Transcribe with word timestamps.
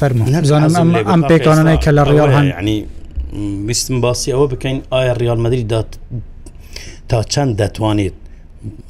فەرموزانم 0.00 0.96
ئەم 1.10 1.20
پێکانەی 1.30 1.78
کە 1.84 1.90
لە 1.96 2.02
ڕیال 2.10 2.30
ینی 2.58 2.78
ویستم 3.68 3.96
باسی 4.04 4.30
ئەوە 4.34 4.46
بکەین 4.52 4.78
ئایا 4.92 5.12
ڕیالمەدرری 5.22 5.66
دات 5.72 5.90
تا 7.10 7.18
چەند 7.32 7.52
دەتوانێت 7.60 8.16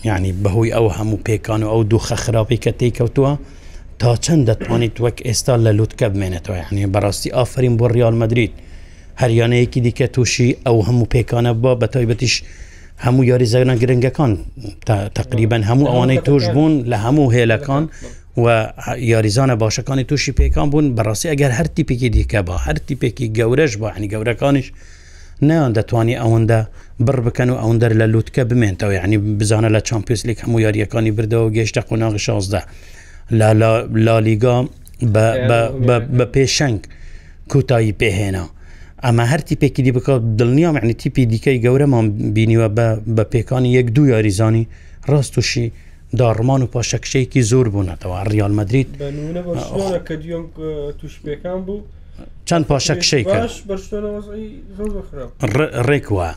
یعنی 0.09 0.31
بەهۆی 0.43 0.71
ئەو 0.77 0.87
هەموو 0.99 1.19
پێکان 1.29 1.61
و 1.65 1.69
ئەو 1.73 1.81
دوو 1.91 2.01
خەخراپی 2.09 2.59
کە 2.65 2.71
تێککەوتووە 2.81 3.33
تا 4.01 4.11
چەند 4.25 4.43
دەتوانیت 4.51 4.97
وەک 5.05 5.19
ئێستا 5.29 5.55
لە 5.67 5.71
لوتکە 5.79 6.07
بمێنێتەوە 6.13 6.57
یعنی 6.63 6.85
بەڕاستی 6.95 7.35
ئافرین 7.37 7.75
بۆ 7.81 7.87
ڕیالمەدرید 7.97 8.53
هەریانەیەکی 9.21 9.81
دیکە 9.87 10.07
تووشی 10.15 10.51
ئەو 10.67 10.77
هەموو 10.89 11.11
پێکانە 11.15 11.53
بە 11.63 11.73
بە 11.81 11.87
تایبەتیش 11.95 12.35
هەموو 13.05 13.23
یاریزانە 13.31 13.75
گرنگەکان 13.83 14.33
تقریبان 15.19 15.63
هەموو 15.71 15.91
ئەوانەی 15.93 16.21
توش 16.29 16.45
بوون 16.55 16.73
لە 16.93 16.97
هەموو 17.05 17.33
هێلەکان 17.37 17.85
و 18.45 18.47
یاریزانە 19.13 19.55
باشەکانی 19.63 20.05
تووشی 20.09 20.33
پێکان 20.39 20.67
بوون 20.73 20.87
بەڕاستی 20.97 21.27
ئەگەر 21.33 21.51
هەر 21.59 21.67
تیپێکی 21.77 22.09
دیکە 22.17 22.41
بە 22.49 22.53
هەر 22.67 22.77
تیپێکی 22.89 23.27
گەورەش 23.39 23.73
بە 23.81 23.89
هەنی 23.97 24.09
گەورەکانیش 24.13 24.67
نەیان 25.49 25.73
دەتوانانی 25.79 26.15
ئەوەندە 26.23 26.61
بڕ 27.07 27.17
بکەن 27.27 27.49
و 27.51 27.57
ئەوەندەر 27.61 27.93
لە 28.01 28.07
لووتکە 28.13 28.43
بمێنتەوە 28.51 28.93
یعنی 29.01 29.17
بزانە 29.41 29.69
لە 29.77 29.81
چمپیسلیک 29.89 30.39
هەموو 30.45 30.61
یاریەکانی 30.67 31.13
بردەوە 31.17 31.49
گەشتە 31.57 31.81
قۆناغ 31.89 32.17
16 32.17 32.63
لا 34.07 34.19
لیگا 34.27 34.57
بە 36.19 36.25
پێشنگ 36.35 36.79
کوتایی 37.51 37.93
پێهێنا 38.01 38.45
ئەمە 39.05 39.25
هەر 39.33 39.41
تیپێکی 39.49 39.83
دی 39.87 39.93
بکات 39.97 40.23
دڵنیام 40.39 40.77
عنی 40.83 40.93
تیپی 41.03 41.25
دیکەی 41.33 41.59
گەورەمان 41.65 42.07
بینیوە 42.37 42.69
بە 43.17 43.25
پێکانی 43.33 43.69
یەک 43.79 43.87
دوو 43.97 44.07
یاریزانی 44.13 44.65
ڕاستوشی 45.11 45.67
داڕمان 46.15 46.63
و 46.63 46.67
پاشەکشەیەکی 46.67 47.41
زۆر 47.43 47.67
بوونەتەوە 47.71 48.31
ریال 48.31 48.53
مدریت 48.53 48.87
توشپەکان 50.99 51.61
بوو 51.67 51.83
چەند 52.49 52.65
پاشەکشەی 52.71 53.25
کرد 53.25 53.51
ڕێکوە 55.89 56.29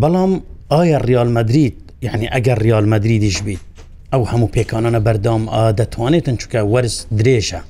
بەڵام 0.00 0.32
ئایا 0.72 0.98
ریال 0.98 1.28
مدریت 1.28 1.74
یعنی 2.02 2.26
ئەگەر 2.34 2.58
ریال 2.62 2.86
مدریدیش 2.88 3.42
بیت 3.42 3.60
ئەو 4.12 4.22
هەموو 4.30 4.48
پێکانانە 4.56 5.00
بەردام 5.06 5.42
دەتوانێتن 5.78 6.36
چکە 6.42 6.58
وەرز 6.72 6.94
درێژە 7.18 7.60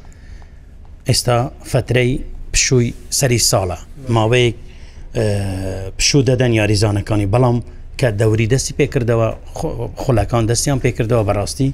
ئێستا 1.09 1.39
فترەی 1.71 2.21
پشووی 2.53 2.95
سەری 3.11 3.39
ساڵە 3.51 3.79
ماوەیەک 4.15 4.57
پشوو 5.99 6.23
دەدەن 6.29 6.53
یاریزانەکانی 6.61 7.29
بەڵام 7.35 7.57
کە 8.01 8.09
دەوری 8.21 8.47
دەستی 8.53 8.73
پێکردەوە 8.81 9.29
خۆلەکان 10.03 10.45
دەستیان 10.51 10.79
پێکردەوە 10.87 11.23
بەڕاستی 11.29 11.69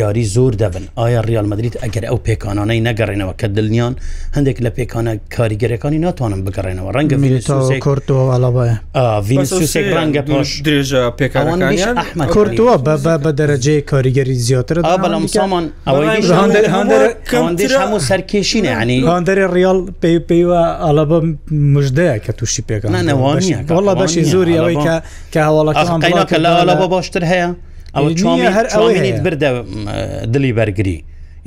یاری 0.00 0.24
زۆر 0.34 0.52
دەبن 0.62 0.84
ئایا 1.00 1.20
ریالمەدریت 1.28 1.74
ئەگەر 1.82 2.04
ئەو 2.10 2.18
پێکانانەی 2.28 2.80
نەگەڕێنەوە 2.88 3.34
کە 3.40 3.46
دڵنیان 3.56 3.94
هەندێک 4.36 4.58
لە 4.64 4.70
پێکانە 4.78 5.12
کاریگەرەکانی 5.36 5.98
ناتوانن 6.06 6.40
بگەڕێنەوە 6.46 6.90
ڕەنگە 6.96 7.16
ڕەنگە 9.96 10.22
پاش 10.30 10.50
درێژە 10.66 11.02
پێکانەکانیان 11.20 11.94
کورتووە 12.34 12.74
بە 13.24 13.32
دەرەجێ 13.40 13.76
کاریگەری 13.92 14.34
زیاتر 14.48 14.76
بەڵام 15.02 15.26
سامان 15.36 15.64
هەموو 17.80 17.98
سەرکێشینە 18.08 18.72
ینی 18.82 18.98
هەندەرێ 19.14 19.44
ریال 19.56 19.78
پێی 20.02 20.18
پێیوە 20.28 20.62
ئەڵە 20.84 21.04
بە 21.10 21.16
مژدەیە 21.74 22.16
کە 22.24 22.32
تووشی 22.38 22.62
پێکانەوە 22.68 23.94
بەشی 24.00 24.22
زۆری 24.32 24.56
ئەوەی 24.60 24.76
کە 24.86 24.96
کە 25.34 25.40
هەوا 25.48 25.61
هەواڵەکە 25.70 26.38
لەڵەوە 26.44 26.86
باشتر 26.94 27.22
هەیە 27.32 27.48
ئەو 27.94 28.04
هەر 28.56 28.66
ئەوێت 28.74 29.18
بردە 29.26 29.50
دلی 30.34 30.52
بەرگری. 30.58 30.98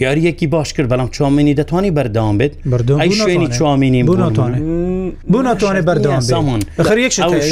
یاریەکی 0.03 0.47
باش 0.53 0.69
کرد 0.75 0.87
بەڵام 0.91 1.09
چامینی 1.17 1.55
دەتوانانی 1.59 1.91
بەردام 1.97 2.35
بێت 2.39 2.53
بردم 2.73 2.97
شوێنی 3.19 3.47
چامینی 3.57 4.01
بۆ 5.33 5.39
ناتوانێت 5.47 5.85
بەردامان 5.87 6.61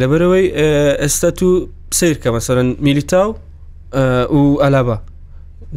لەبەرەوەی 0.00 0.46
ئێستا 1.02 1.30
تو 1.38 1.48
سیر 1.98 2.16
کە 2.22 2.30
مەسەرەن 2.36 2.68
میلیتاو 2.86 3.30
و 3.94 4.56
ئەلابە 4.62 4.96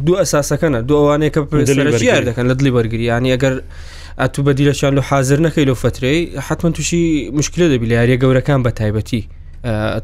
دوو 0.06 0.16
ئەساسەکەنە 0.22 0.78
دو 0.88 0.94
ئەوانەیە 1.00 1.30
کە 1.34 1.40
پرسیار 1.50 2.22
دەکەن 2.30 2.44
لە 2.50 2.54
دلی 2.58 2.70
بەرگریانی 2.76 3.30
ئەگەر 3.36 3.54
ئەتو 4.20 4.40
بە 4.46 4.50
دیلەشان 4.58 4.92
لە 4.98 5.02
حاضر 5.08 5.38
نەکەی 5.46 5.64
لە 5.70 5.74
فترەی 5.82 6.20
حتمما 6.48 6.70
تووشی 6.76 7.02
مشکلە 7.38 7.66
دەبی 7.72 7.86
لە 7.90 7.94
یاریە 8.00 8.16
گەورەکان 8.22 8.60
بە 8.66 8.70
تایبەتی 8.80 9.22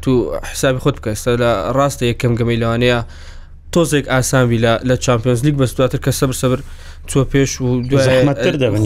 تو 0.03 0.11
حسابی 0.51 0.79
خۆت 0.83 0.95
بکە 0.99 1.07
ئستا 1.15 1.31
لە 1.43 1.51
ڕاستە 1.77 2.03
یەکەم 2.11 2.33
گەمەی 2.39 2.57
لەوانەیە 2.61 2.99
تۆزێک 3.73 4.05
ئاسانوی 4.13 4.59
لە 4.89 4.95
چمپیۆنز 5.05 5.41
لیگ 5.45 5.55
بەستواتر 5.61 5.99
کە 6.05 6.11
سەبر 6.19 6.33
سەبر 6.41 6.59
چۆ 7.09 7.19
پێش 7.31 7.51
و 7.65 7.67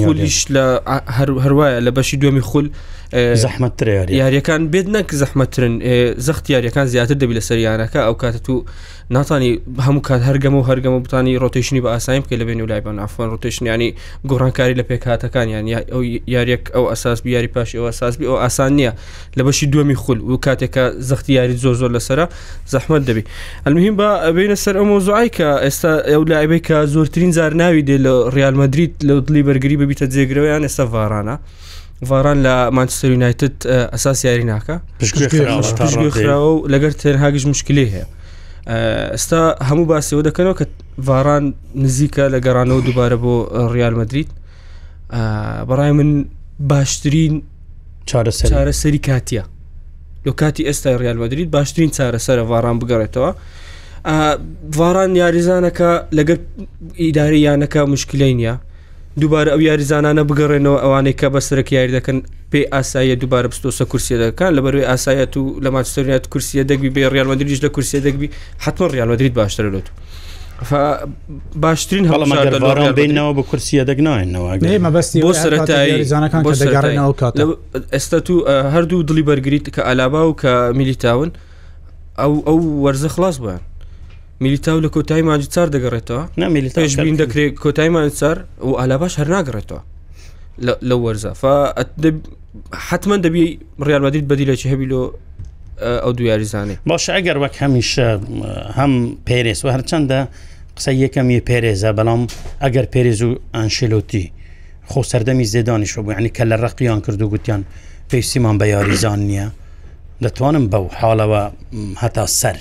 دولیش 0.04 0.40
لە 0.56 0.66
هەروایە 1.48 1.80
لە 1.86 1.92
بەشی 1.98 2.18
دومی 2.24 2.42
خول 2.50 2.68
زەحمەتتر 3.42 3.88
یاریەکان 4.22 4.62
بێت 4.74 4.88
نەک 4.96 5.08
زەحمەترن 5.22 5.74
زەخت 6.28 6.46
یاریەکان 6.54 6.86
زیاتر 6.94 7.16
دەبی 7.22 7.36
لە 7.40 7.44
سەریانەکە 7.48 8.00
ئەو 8.08 8.16
کاتە 8.22 8.40
تو 8.46 8.66
ناتانی 9.16 9.52
هەموو 9.88 10.02
کات 10.08 10.22
هەرگەم 10.30 10.54
و 10.60 10.64
هەرگەمە 10.70 11.00
بتانی 11.06 11.40
ڕۆتیشنی 11.42 11.82
بە 11.86 11.90
ئاسایم 11.96 12.24
بکە 12.24 12.36
لە 12.40 12.44
بین 12.48 12.62
و 12.62 12.66
لایبان 12.66 12.98
ئافۆن 13.04 13.28
ڕۆتیشنیانی 13.34 13.90
گۆڕانکاری 14.30 14.76
لە 14.80 14.84
پێکاتەکان 14.90 15.48
یان 15.56 15.68
ئەو 15.94 16.02
یاریەک 16.34 16.64
ئەو 16.76 16.84
ئەساس 16.92 17.22
بیاری 17.22 17.48
پاش 17.48 17.70
ئەو 17.76 17.86
ئەساسبی 17.92 18.26
ئەو 18.30 18.38
ئاسان 18.44 18.72
نییە 18.78 18.92
لە 19.38 19.42
بەشی 19.48 19.66
دووەمی 19.74 19.96
خول 20.04 20.20
و 20.32 20.38
کاتێکە 20.46 20.84
زەختی 21.10 21.32
یاری 21.40 21.56
زۆر 21.64 21.76
زۆر 21.82 21.92
لەسرە 21.96 22.26
زەحمەت 22.74 23.04
دەبی 23.10 23.24
ئەلمهیم 23.66 23.96
بە 24.00 24.08
بینە 24.38 24.56
سەر 24.64 24.76
ئەو 24.80 24.86
مۆزوعی 24.92 25.30
کە 25.38 25.48
ئێستا 25.66 25.92
ئەو 26.12 26.22
لایبی 26.32 26.60
کە 26.68 26.78
زۆرترین 26.96 27.32
زار 27.38 27.54
ناوی 27.62 27.82
دێ 27.90 27.98
لە 28.06 28.14
ڕالمەدریت 28.36 28.94
لە 29.08 29.14
دلی 29.28 29.44
بەرگری 29.48 29.76
ببیتە 29.82 30.06
جێگرەوەیان 30.14 30.64
ئێستا 30.68 30.84
ڤارانە. 30.94 31.38
ڤاران 32.06 32.38
لە 32.44 32.72
مانچستر 32.76 33.12
یونایتت 33.12 33.66
ئەساس 33.94 34.24
یاری 34.26 34.44
ناکە 34.44 34.76
خراوە 36.16 36.68
لەگەر 36.74 36.92
تێنهاگیش 37.02 37.46
مشکلی 37.48 37.88
هەیە 37.94 38.06
ئستا 39.18 39.56
هەموو 39.70 39.86
باسیەوە 39.92 40.22
دەکەنەوە 40.28 40.56
کە 40.60 40.66
ڤاران 41.08 41.54
نزیکە 41.76 42.26
لە 42.34 42.40
گەڕانەوە 42.46 42.82
دووبارە 42.88 43.18
بۆ 43.24 43.36
ڕیال 43.76 43.96
مدریت 44.00 44.30
بەڕای 45.68 45.92
من 45.98 46.26
باشترین 46.60 47.42
چارە 48.10 48.70
سەری 48.74 49.00
کاتیە 49.08 49.44
لە 50.28 50.32
کاتی 50.32 50.64
ئێستا 50.70 50.90
ڕیال 51.02 51.18
مدریت 51.18 51.48
باشترین 51.50 51.92
چارەسەرە 51.98 52.44
ڤاران 52.52 52.80
بگەڕێتەوە 52.80 53.32
ڤاران 54.78 55.12
یاریزانەکە 55.16 55.92
لەگەر 56.18 56.40
ئیداری 57.00 57.40
یانەکە 57.48 57.78
مشکلەی 57.94 58.34
نیە 58.34 58.56
دووبارە 59.22 59.50
ئەو 59.54 59.60
یاریزانانە 59.68 60.24
بگەڕێنەوە 60.30 60.78
ئەوانەی 60.84 61.16
کە 61.20 61.28
بەسەرکی 61.36 61.74
یاری 61.78 61.94
دەکەن 62.00 62.18
پێ 62.52 62.62
ئاساییە 62.74 63.16
دووبارە 63.22 63.48
بستۆسە 63.52 63.86
کورسیە 63.92 64.18
دەکەن 64.24 64.52
لە 64.58 64.62
بەروی 64.66 64.86
ئاسایەت 64.92 65.34
و 65.38 65.44
لە 65.66 65.70
ماچستەرنیات 65.76 66.26
کورسیە 66.34 66.64
دەگوی 66.72 66.90
بێ 66.96 67.04
ڕیالوەدریش 67.16 67.60
لە 67.66 67.70
کورسیە 67.76 68.00
دەگوی 68.08 68.28
حتممە 68.64 68.92
ڕیالوەدریت 68.96 69.34
باشتر 69.40 69.66
لەوت. 69.74 69.88
باشترین 71.66 72.06
هەڵمەگەڕان 72.12 72.94
بینەوە 73.00 73.34
بە 73.38 73.44
کورسیە 73.50 73.84
دەگناینەوە 73.90 74.50
بەستی 74.98 75.22
بۆ 75.26 75.34
سەرەتایزانەکان 75.46 76.42
دەگەڕێنەوە 76.64 77.14
کات 77.20 77.34
ئێستا 77.96 78.20
تو 78.28 78.34
هەردوو 78.74 79.02
دڵی 79.10 79.24
بەرگریت 79.30 79.66
کە 79.76 79.80
ئالابا 79.88 80.22
و 80.30 80.34
کە 80.42 80.52
میلیتاون 80.80 81.30
ئەو 82.22 82.34
ئەو 82.48 82.60
وەرزە 82.86 83.08
خلاص 83.16 83.38
بە 83.44 83.54
میلیتاو 84.42 84.82
لە 84.82 84.90
کۆتایی 84.90 85.24
ماجیسار 85.24 85.68
دەگەڕێتەوە 85.72 86.22
نمیلیتاشبین 86.38 87.18
دەکرێت 87.22 87.54
کۆتایی 87.64 87.90
ماجیسار 87.98 88.46
و 88.62 88.70
ئالااش 88.80 89.20
هەر 89.20 89.28
ناگەڕێتەوە 89.36 89.82
لە 90.90 90.96
وەرزە 91.04 91.32
حتمما 92.90 93.18
دەبی 93.26 93.46
ڕیالبادیت 93.88 94.26
بەدیلەی 94.32 94.68
هەبیلۆ 94.72 95.02
ئەو 96.04 96.12
دویاریزانێ 96.18 96.76
باش 96.90 97.06
ئەگەر 97.16 97.38
وەک 97.44 97.56
هەمیشە 97.64 98.10
هەم 98.78 98.94
پێرێس 99.28 99.60
و 99.66 99.70
هەرچەندە 99.76 100.20
قسە 100.78 100.92
یەکەم 101.04 101.28
یە 101.36 101.42
پێرێزە 101.50 101.90
بەڵام 101.98 102.22
ئەگەر 102.64 102.86
پێرێز 102.94 103.22
و 103.28 103.30
ئەنشلۆتی 103.56 104.26
خۆ 104.92 105.00
سەردەمی 105.12 105.46
زێدانیشە 105.54 106.00
بوو 106.04 106.12
ینی 106.18 106.32
کە 106.38 106.44
لە 106.52 106.56
ڕقییان 106.66 107.00
کرد 107.06 107.22
و 107.22 107.30
گوتیان 107.34 107.62
پێویستیمان 108.10 108.56
بە 108.60 108.66
یاریزان 108.74 109.20
نییە 109.30 109.48
دەتوانم 110.24 110.66
بەو 110.74 110.86
حاڵەوە 111.00 111.44
هەتا 112.04 112.26
سەر 112.42 112.58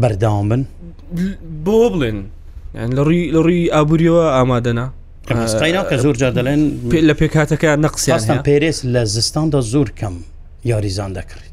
بەرداوم 0.00 0.48
بن 0.48 0.64
بۆ 1.64 1.68
بڵێن 1.90 2.18
لە 2.74 3.00
ڕووی 3.34 3.62
ئابوووریەوە 3.74 4.24
ئامادەنا 4.36 4.86
ئەسقاینا 5.30 5.82
کە 5.90 5.96
زۆر 5.96 6.16
جادەڵێن 6.20 6.62
لە 7.08 7.14
پێکاتەکە 7.20 7.70
نەقسیستان 7.84 8.38
پێرس 8.48 8.78
لە 8.84 9.02
زستاندا 9.04 9.60
زۆر 9.60 9.88
کەم 10.02 10.14
یاریزان 10.64 11.12
دەکرێت 11.18 11.52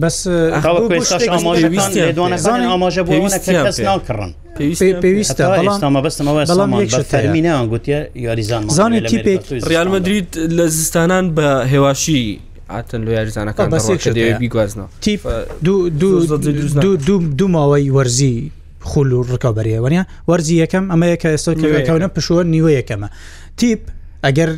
بەس 0.00 0.28
ئاماژە 0.28 1.68
ناکڕن 3.82 4.32
پێویستەمەستەمەوەمینیان 5.04 7.66
گوتیە 7.72 7.98
یاریزان 8.26 8.62
زانێت 8.78 9.04
تیپێک 9.12 9.42
ریالمەدریت 9.70 10.30
لە 10.58 10.64
زستانان 10.76 11.24
بە 11.36 11.48
هێواشی 11.72 12.24
ئاتن 12.74 13.02
لە 13.06 13.10
یاریزانەکان 13.18 13.68
بەسێک 13.76 14.02
بیگوازنەوە 14.42 14.88
تیپ 15.04 15.20
دوو 17.38 17.48
ماوەی 17.54 17.90
وەرزی 17.96 18.34
خول 18.90 19.10
و 19.12 19.24
ڕکەبەریە 19.32 19.78
وەنیا 19.84 20.02
وەرزی 20.30 20.60
یەکەم 20.62 20.84
ئەمە 20.92 21.06
یەکە 21.14 21.28
ئێستاکەونە 21.34 22.08
پشوە 22.14 22.42
نیوە 22.54 22.70
یەکەمە 22.78 23.08
تیپ 23.60 23.80
ئەگەر 24.24 24.50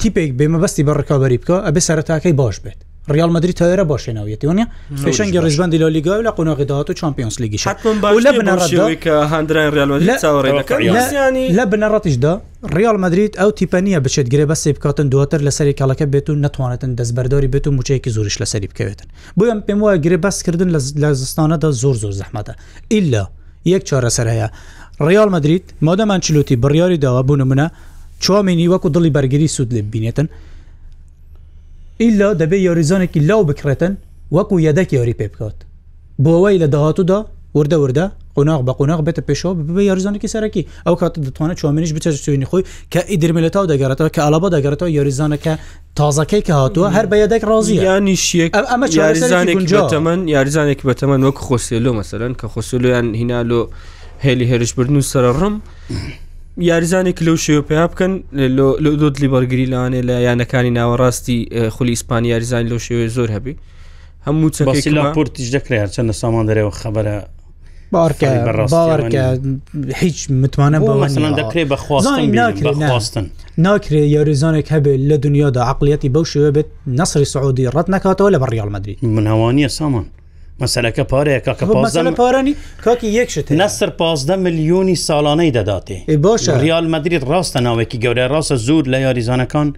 تیپێک 0.00 0.30
بێمە 0.38 0.58
بەستی 0.62 0.84
بە 0.86 0.92
ڕکابی 1.00 1.38
بکە 1.42 1.56
ئەبێ 1.66 1.80
سەرتاکەی 1.88 2.34
باش 2.40 2.56
بێت 2.64 2.80
ریال 3.08 3.30
مدرید 3.36 3.56
تایرە 3.62 3.84
باشێنەوەیەتی 3.90 4.46
وانە 4.48 4.64
فشنگی 5.04 5.38
ڕژبندی 5.44 5.78
لە 5.82 5.88
لیگا 5.96 6.16
لە 6.26 6.30
قۆناغیداات 6.36 6.90
و 6.90 6.94
چمپیۆنس 6.94 7.40
لیگی 7.40 7.58
لە 11.56 11.64
بنەڕاتیشدا 11.72 12.32
ریال 12.76 12.96
مدرید 13.00 13.36
ئەو 13.38 13.50
تیپەنیە 13.58 14.00
بچێت 14.04 14.28
گرێ 14.34 14.46
بە 14.48 14.54
سێبکاتن 14.62 15.08
دواتر 15.08 15.38
لەسری 15.48 15.72
کاڵەکە 15.80 16.06
بێت 16.12 16.26
و 16.30 16.34
نتوانێتن 16.34 16.94
دەستبەرداری 16.98 17.48
بێت 17.52 17.66
و 17.66 17.70
موچەیەکی 17.76 18.08
زۆریش 18.16 18.36
لەسەری 18.42 18.68
بکەوێتن 18.72 19.06
بۆیان 19.38 19.60
پێم 19.66 19.80
وایە 19.84 19.98
گرێ 20.04 20.16
بەسکردن 20.24 20.70
لە 21.02 21.10
زستانەدا 21.20 21.70
زۆر 21.82 21.96
زۆر 22.02 22.12
زەحمەتە 22.20 22.54
ئللا 22.92 23.24
یەک 23.72 23.82
چارەسەر 23.88 24.26
هەیە 24.34 24.48
ریال 25.08 25.28
مدرید 25.36 25.64
مادەمان 25.86 26.20
چلوتی 26.26 26.56
بڕیاری 26.62 26.96
داوا 27.04 27.22
بوون 27.28 27.42
منە 27.50 27.66
چوامێنی 28.24 28.68
وەکو 28.72 28.88
دڵی 28.94 29.10
بەرگری 29.16 29.46
سوود 29.54 29.70
لێ 29.74 29.82
بینێتن 29.92 30.26
ئیلا 32.00 32.28
دەبێت 32.40 32.62
یاریزانێکی 32.68 33.18
لاو 33.28 33.40
بکرێتن 33.50 33.94
وەکو 34.34 34.54
یەدەک 34.68 34.88
یاری 34.92 35.14
پێ 35.20 35.26
بکات 35.32 35.56
بۆ 36.22 36.28
ئەوەی 36.34 36.58
لە 36.62 36.66
داهاتوودا 36.74 37.18
وردە 37.58 37.76
وردە 37.84 38.06
قۆناغ 38.36 38.60
بە 38.66 38.72
قۆناغ 38.78 39.00
بێتە 39.06 39.22
پێشەوە 39.28 39.54
ببێ 39.68 39.82
یاریزانێکی 39.90 40.28
سەرەکی 40.34 40.62
ئەو 40.86 40.94
کات 41.00 41.12
دەتوانێت 41.26 41.56
چوامێنش 41.60 41.90
بچە 41.96 42.10
سوێنی 42.24 42.46
خۆی 42.50 42.62
کە 42.92 43.00
ئیدرمێتەوە 43.12 43.66
دەگەڕێتەوە 43.72 44.10
کە 44.14 44.20
ئالابە 44.24 44.48
دەگەڕێتەوە 44.54 44.90
یاریزانەکە 44.98 45.54
تازەکەی 45.98 46.42
کە 46.48 46.52
هاتووە 46.60 46.88
هەر 46.96 47.06
بە 47.10 47.16
یەدەك 47.22 47.42
ڕازی 47.50 47.76
یانی 47.86 48.16
شیەک 48.26 48.50
ئەمە 48.72 48.86
یاریزانێکتەمەەن 49.00 50.20
یاریزانێک 50.36 50.80
بەتەمەەن 50.88 51.20
وەک 51.26 51.36
خۆسیلۆ 51.46 51.90
مەسەرەن 51.98 52.32
کە 52.40 52.46
خۆسیلۆیان 52.54 53.06
هینالۆ 53.20 53.60
هێلی 54.24 54.46
هێرشبردن 54.50 54.96
و 54.98 55.04
سەرڕم 55.12 55.54
یاریزانێک 56.62 57.16
لەو 57.22 57.36
شێوە 57.44 57.62
پێ 57.68 57.74
بکەن 57.86 58.12
لە 58.86 58.92
دۆتلی 59.02 59.28
بەرگری 59.34 59.66
لاانێ 59.72 60.02
لە 60.08 60.14
یانەکانی 60.26 60.74
ناوەڕاستی 60.78 61.38
خولی 61.70 61.90
ئیسپانی 61.92 62.28
یاریزانی 62.32 62.68
لەو 62.70 62.78
شێوێ 62.86 63.08
زۆر 63.16 63.28
هەبی 63.36 63.54
هەموو 64.26 64.54
چەلا 64.56 65.14
پرتیش 65.16 65.48
دەکرێت 65.56 65.90
چەندە 65.94 66.10
سامان 66.12 66.46
دەرەوە 66.50 66.72
خبرە 66.82 67.26
باڕکە 67.94 68.24
هیچ 70.00 70.18
متمانە 70.30 70.78
دەکرێت 71.40 71.68
بەخواستن 71.68 73.26
ناکرێت 73.58 74.06
یاریزانێک 74.16 74.66
هەبێت 74.74 74.98
لە 75.10 75.16
دنیادا 75.24 75.62
عقلەتی 75.70 76.08
بەو 76.14 76.24
شێوە 76.32 76.50
بێت 76.56 76.68
نسری 76.86 77.24
سعودی 77.24 77.70
ڕەت 77.74 77.88
نکاتەوە 77.94 78.30
لە 78.34 78.38
بەڕیال 78.42 78.68
مدرری 78.74 78.96
منەوانیە 79.16 79.68
سامان 79.78 80.04
مەسلەکە 80.62 81.02
پارەیەەکە 81.12 81.52
کە 81.58 82.14
پارانی 82.20 82.54
کاکی 82.84 83.08
یەکشت 83.20 83.46
نەسەر 83.62 83.90
پازدە 84.00 84.36
میلیۆنی 84.44 84.96
ساڵانەی 84.96 85.50
دەداتێ 85.58 86.10
باش 86.16 86.48
ریال 86.48 86.86
مدریت 86.94 87.22
ڕاستە 87.32 87.58
ناوێکی 87.66 87.98
گەورە 88.04 88.26
ڕاستە 88.34 88.54
زود 88.66 88.88
لە 88.92 88.98
یاریزانەکان 89.04 89.68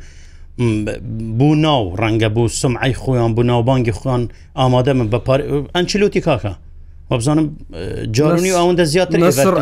بوو 1.38 1.54
ناو 1.54 1.96
ڕەنگە 2.00 2.28
بوو 2.34 2.48
سمعی 2.48 2.94
خۆیان 2.94 3.32
بوو 3.34 3.42
ناوبانگی 3.42 3.92
خۆیان 3.92 4.22
ئامادە 4.60 4.88
من 4.98 5.08
بە 5.12 5.16
ئەچلوتی 5.74 6.20
کاکە 6.28 6.52
وەبزانم 7.10 7.46
جارونی 8.16 8.52
ئەوەندە 8.58 8.82
زیاتر 8.92 9.18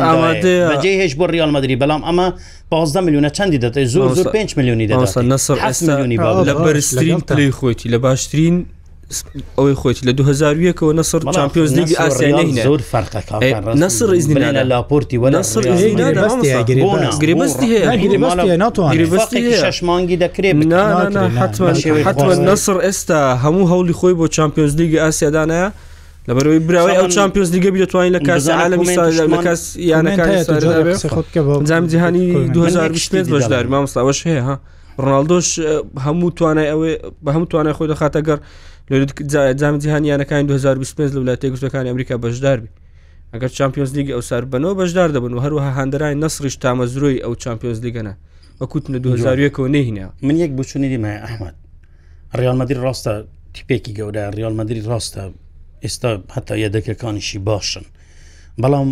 ئامادەجێ 0.07 0.91
هێش 1.01 1.13
بۆ 1.19 1.25
ریال 1.35 1.51
مدرری 1.55 1.75
بەڵام 1.81 2.01
ئەمە 2.07 2.27
15 2.69 3.01
میلیونە 3.05 3.29
چەندی 3.37 3.57
دەدەێت 3.63 3.87
زۆر 3.95 4.13
زۆر 4.15 4.27
5 4.33 4.53
میلیونی 4.57 4.87
دەسەر 4.87 5.23
لە 6.47 6.53
بەرزترین 6.65 7.19
پلی 7.27 7.51
خۆیتی 7.51 7.89
لە 7.93 7.97
باشترین 7.97 8.65
ئەوەی 9.57 9.75
خۆیت 9.81 9.97
لە 10.07 10.13
2001ەوە 10.19 10.91
نەسەر 10.97 11.21
چمپیۆز 11.37 11.71
لیگی 11.77 11.95
ئاسیانە 12.01 12.43
زۆر 12.67 12.81
فەرقەکەسر 12.91 14.09
ئیزنیە 14.17 14.63
لاپۆرتی 14.71 15.17
وەستی 15.23 15.69
دەکرێت 20.23 22.35
نەسر 22.49 22.77
ئێستا 22.85 23.19
هەموو 23.43 23.69
هەولی 23.71 23.93
خۆی 23.99 24.13
بۆ 24.19 24.25
چمپیۆز 24.37 24.73
لیگی 24.79 24.97
ئاسیادانە 25.03 25.61
لەبەرەوەی 26.27 26.59
براوی 26.67 26.97
ئەو 26.99 27.07
چمپیۆز 27.15 27.49
لیگە 27.55 27.69
بێتوانین 27.75 28.13
لە 28.17 28.21
کاس 28.27 28.45
عالمی 28.61 28.87
کەس 29.45 29.61
یانەکان 29.77 31.87
جیهانی 31.91 32.25
2020 32.49 33.31
بەشداری 33.33 33.69
مامۆستاوەش 33.73 34.19
هەیە 34.29 34.53
ڕناالدۆش 35.03 35.47
هەموو 36.05 36.31
توانای 36.37 36.69
ئەوێ 36.73 36.91
بە 37.25 37.29
هەموو 37.35 37.45
توانای 37.51 37.73
خۆی 37.77 37.87
دەخاتەگەر 37.91 38.37
جام 38.91 39.77
جیهانیانەکانی 39.79 40.45
2025 40.47 41.13
لە 41.13 41.17
وڵات 41.19 41.39
تێگوستەکانی 41.41 41.89
ئەمریکا 41.89 42.17
بەشداربی 42.21 42.69
ئەگەر 43.33 43.49
چمپیۆنز 43.57 43.91
لیگ 43.95 44.09
ئەو 44.11 44.21
سار 44.21 44.45
بنەوە 44.45 44.73
بەشدار 44.79 45.09
دەبن 45.15 45.33
و 45.33 45.39
هەروەها 45.45 45.71
هەندرای 45.79 46.15
نسریش 46.15 46.55
تامەزروی 46.63 47.21
ئەو 47.25 47.33
چمپیۆنز 47.35 47.79
لیگەنە 47.85 48.13
وەکوتنە 48.61 48.97
2000ەوە 49.05 49.69
نهینە 49.75 50.05
من 50.27 50.35
یەک 50.43 50.51
بچونی 50.59 50.97
مای 51.03 51.17
ئەحمد 51.25 51.55
ڕالمەدی 52.37 52.75
ڕاستە 52.83 53.13
تیپێکی 53.55 53.93
گەورە 53.99 54.23
ڕالمەدرری 54.43 54.81
ڕاستە 54.91 55.21
ئێستا 55.83 56.09
هەتا 56.35 56.53
یەدەکەکانیشی 56.63 57.37
باشن 57.49 57.83
بەڵام 58.61 58.89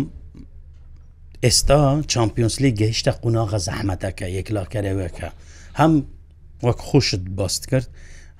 ئێستا 1.44 1.80
چمپیۆنس 2.12 2.54
لی 2.62 2.72
گەیشتە 2.80 3.10
قوناغە 3.22 3.58
زەحمەتەکە 3.66 4.26
یەکلاکەرەوەەکە 4.36 5.28
هەم 5.78 5.92
وەک 6.66 6.78
خوشت 6.88 7.20
باست 7.38 7.62
کرد 7.70 7.88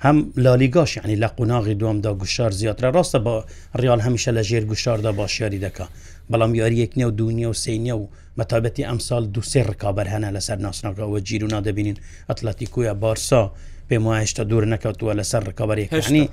هەم 0.05 0.33
لالیگاش 0.37 0.97
یعنی 0.97 1.17
لە 1.17 1.25
قوناغی 1.37 1.75
دوامدا 1.75 2.15
گوشار 2.15 2.51
زیاترە 2.53 2.91
ڕاستە 2.97 3.19
بە 3.25 3.45
ریال 3.81 4.01
هەمیشە 4.01 4.29
لە 4.37 4.43
ژێر 4.43 4.65
گوشاردا 4.65 5.13
باشیاری 5.13 5.59
دکا 5.59 5.87
بەڵام 6.33 6.53
یاریەک 6.55 6.93
نیە 6.99 7.07
و 7.07 7.11
دونیە 7.19 7.49
و 7.53 7.53
سینە 7.65 7.93
و 7.93 8.09
مەتابەتی 8.39 8.85
ئەمسال 8.91 9.25
دو 9.35 9.41
سێ 9.43 9.61
ڕکابەر 9.71 10.07
هەنا 10.15 10.31
لەسەر 10.37 10.59
ناسناکەەوە 10.67 11.21
گیر 11.29 11.45
و 11.45 11.49
نادەبینین 11.49 11.97
ئەتلەتیکوە 12.31 12.93
بارسا 13.03 13.51
پێم 13.91 14.05
وایە 14.07 14.23
هشتا 14.25 14.45
دوور 14.45 14.65
نەکەوتووە 14.75 15.13
لەسەر 15.21 15.43
ڕکابەرێکانی 15.51 16.25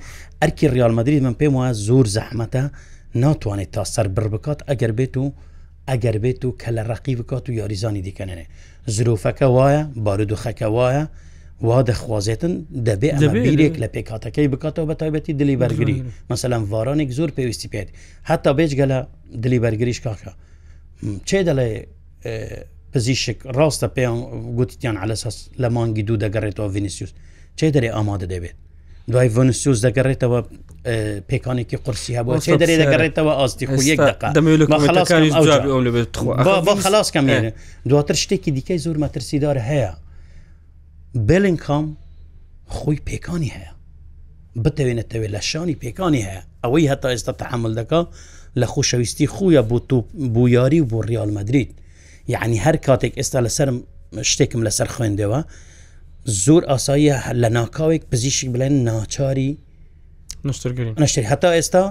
ئەرکی 0.42 0.66
ریالمەدرید 0.74 1.22
من 1.26 1.34
پێم 1.40 1.54
وایە 1.58 1.72
زۆر 1.86 2.06
زەحمەتە 2.16 2.62
ناتوانێت 3.22 3.70
تا 3.76 3.84
سەر 3.94 4.08
بر 4.16 4.28
بکات 4.28 4.60
ئەگەر 4.68 4.92
بێت 4.98 5.16
و 5.16 5.32
ئەگەر 5.90 6.16
بێت 6.24 6.44
و 6.44 6.56
کە 6.60 6.68
لە 6.76 6.82
ڕقی 6.90 7.14
بکات 7.20 7.48
و 7.48 7.52
یاریزانی 7.52 8.02
دیکەنێ 8.06 8.44
زرۆفەکە 8.96 9.46
وایە 9.56 9.82
بارود 10.06 10.32
و 10.32 10.36
خەکە 10.44 10.68
وایە 10.76 11.04
وا 11.62 11.82
دەخوازێتن 11.84 12.52
دەبێ 12.86 13.10
بیرێک 13.34 13.74
لە 13.82 13.86
پێکاتەکەی 13.96 14.48
بکاتەوە 14.52 14.86
بە 14.90 14.94
تایبەتی 15.02 15.32
دلی 15.40 15.56
بەرگری 15.62 15.98
مەسەلام 16.32 16.62
وارانێک 16.72 17.10
زۆر 17.18 17.30
پێویستی 17.38 17.68
پێێت 17.74 17.88
حتا 18.24 18.52
بێجگە 18.56 18.86
لە 18.92 18.98
دلی 19.42 19.58
بەرگریش 19.64 19.98
کاکە 20.06 20.32
چێ 21.28 21.40
دەڵێ 21.48 21.68
پزیشک 22.92 23.38
ڕاستە 23.56 23.88
پێیان 23.96 24.16
گوتیان 24.58 24.96
علەسەس 25.02 25.36
لە 25.62 25.68
مانگی 25.76 26.02
دوو 26.08 26.16
دەگەڕێتەوە 26.24 26.68
ڤینسیوس 26.74 27.12
چێ 27.58 27.66
دەرێ 27.74 27.88
ئامادە 27.96 28.26
دەبێت 28.34 28.56
دوای 29.12 29.28
ڤنسیوس 29.36 29.78
دەگەڕێتەوە 29.86 30.38
پێکانێکی 31.30 31.76
قرسی 31.84 32.12
هەبوو 32.18 32.38
چێ 32.46 32.54
دەرێ 32.62 32.74
دەگەڕێتەوە 32.82 33.32
ئاستی 33.40 33.64
خلاص 36.26 36.78
خلاص 36.86 37.08
کەم 37.14 37.26
دواتر 37.90 38.16
شتێکی 38.22 38.50
دیکەی 38.58 38.78
زۆر 38.86 38.96
مەترسیدار 39.04 39.58
هەیە 39.70 39.92
بلینکام 41.14 41.96
خۆی 42.68 43.00
پێکانی 43.08 43.52
هەیە 43.54 43.72
بتەوێنێتەوێت 44.64 45.30
لە 45.36 45.40
شانی 45.50 45.76
پێکانی 45.84 46.22
هەیە 46.26 46.42
ئەوەی 46.64 46.88
هەتا 46.92 47.08
ئێستا 47.14 47.32
تەحمل 47.42 47.72
دەکا 47.78 48.00
لە 48.60 48.66
خۆشەویستی 48.72 49.26
خۆیە 49.34 49.62
بۆ 49.70 49.78
تو 49.88 49.98
بۆ 50.34 50.42
یاری 50.56 50.80
و 50.82 50.86
بۆ 50.90 51.00
ریال 51.06 51.30
مدرید 51.38 51.70
یعنی 52.28 52.60
هەر 52.64 52.76
کاتێک 52.86 53.14
ئێستا 53.18 53.40
لەسەر 53.46 53.68
شتێکم 54.32 54.60
لەسەر 54.68 54.88
خوێندەوە 54.94 55.40
زۆر 56.44 56.62
ئاساییە 56.70 57.16
لە 57.42 57.48
ناکاوێک 57.58 58.02
پزیشک 58.12 58.48
بڵێن 58.52 58.74
ناچاری 58.88 59.58
نشتری 60.98 61.26
هەتا 61.32 61.50
ئێستا 61.56 61.84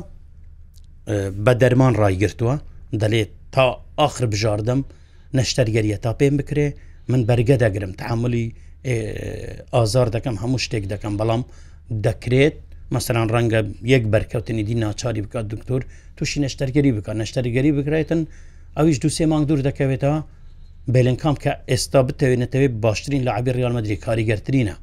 بە 1.46 1.54
دەرمان 1.62 1.94
ڕایگرتووە 2.02 2.56
دەلێت 3.02 3.30
تا 3.52 3.82
آخر 3.98 4.26
بژاردم 4.26 4.82
نەشتەرگەریە 5.38 5.98
تا 6.04 6.12
پێم 6.20 6.36
بکرێ 6.40 6.68
من 7.10 7.22
بەرگە 7.28 7.58
دەگرم 7.64 7.92
تعملی 8.00 8.54
ئازار 8.86 10.08
دەکەم 10.16 10.36
هەموو 10.44 10.60
شتێک 10.66 10.84
دەکەم 10.94 11.14
بەڵام 11.20 11.42
دەکرێت 12.06 12.56
مەسەران 12.94 13.28
ڕەنگە 13.36 13.60
یەک 13.94 14.04
بەرکەوتنی 14.14 14.64
دی 14.68 14.76
ناچاری 14.86 15.22
بکات 15.26 15.46
دکتۆر 15.54 15.82
تووشی 16.18 16.40
نەشتەرگەری 16.48 16.92
بکە 16.98 17.12
نەشتەرگەری 17.22 17.72
بکرێتن 17.78 18.22
ئەویش 18.78 18.98
دو 19.04 19.10
سێ 19.18 19.24
مانگ 19.32 19.46
دوور 19.50 19.60
دەکەوێتەوە 19.70 20.18
بلنکام 20.94 21.36
کە 21.44 21.52
ئێستا 21.72 22.00
بتەوێنێتەوێت 22.08 22.74
باشترین 22.86 23.24
لە 23.28 23.32
عبی 23.38 23.52
ریالمەدرری 23.60 23.98
کاریگەرترینە 24.06 24.76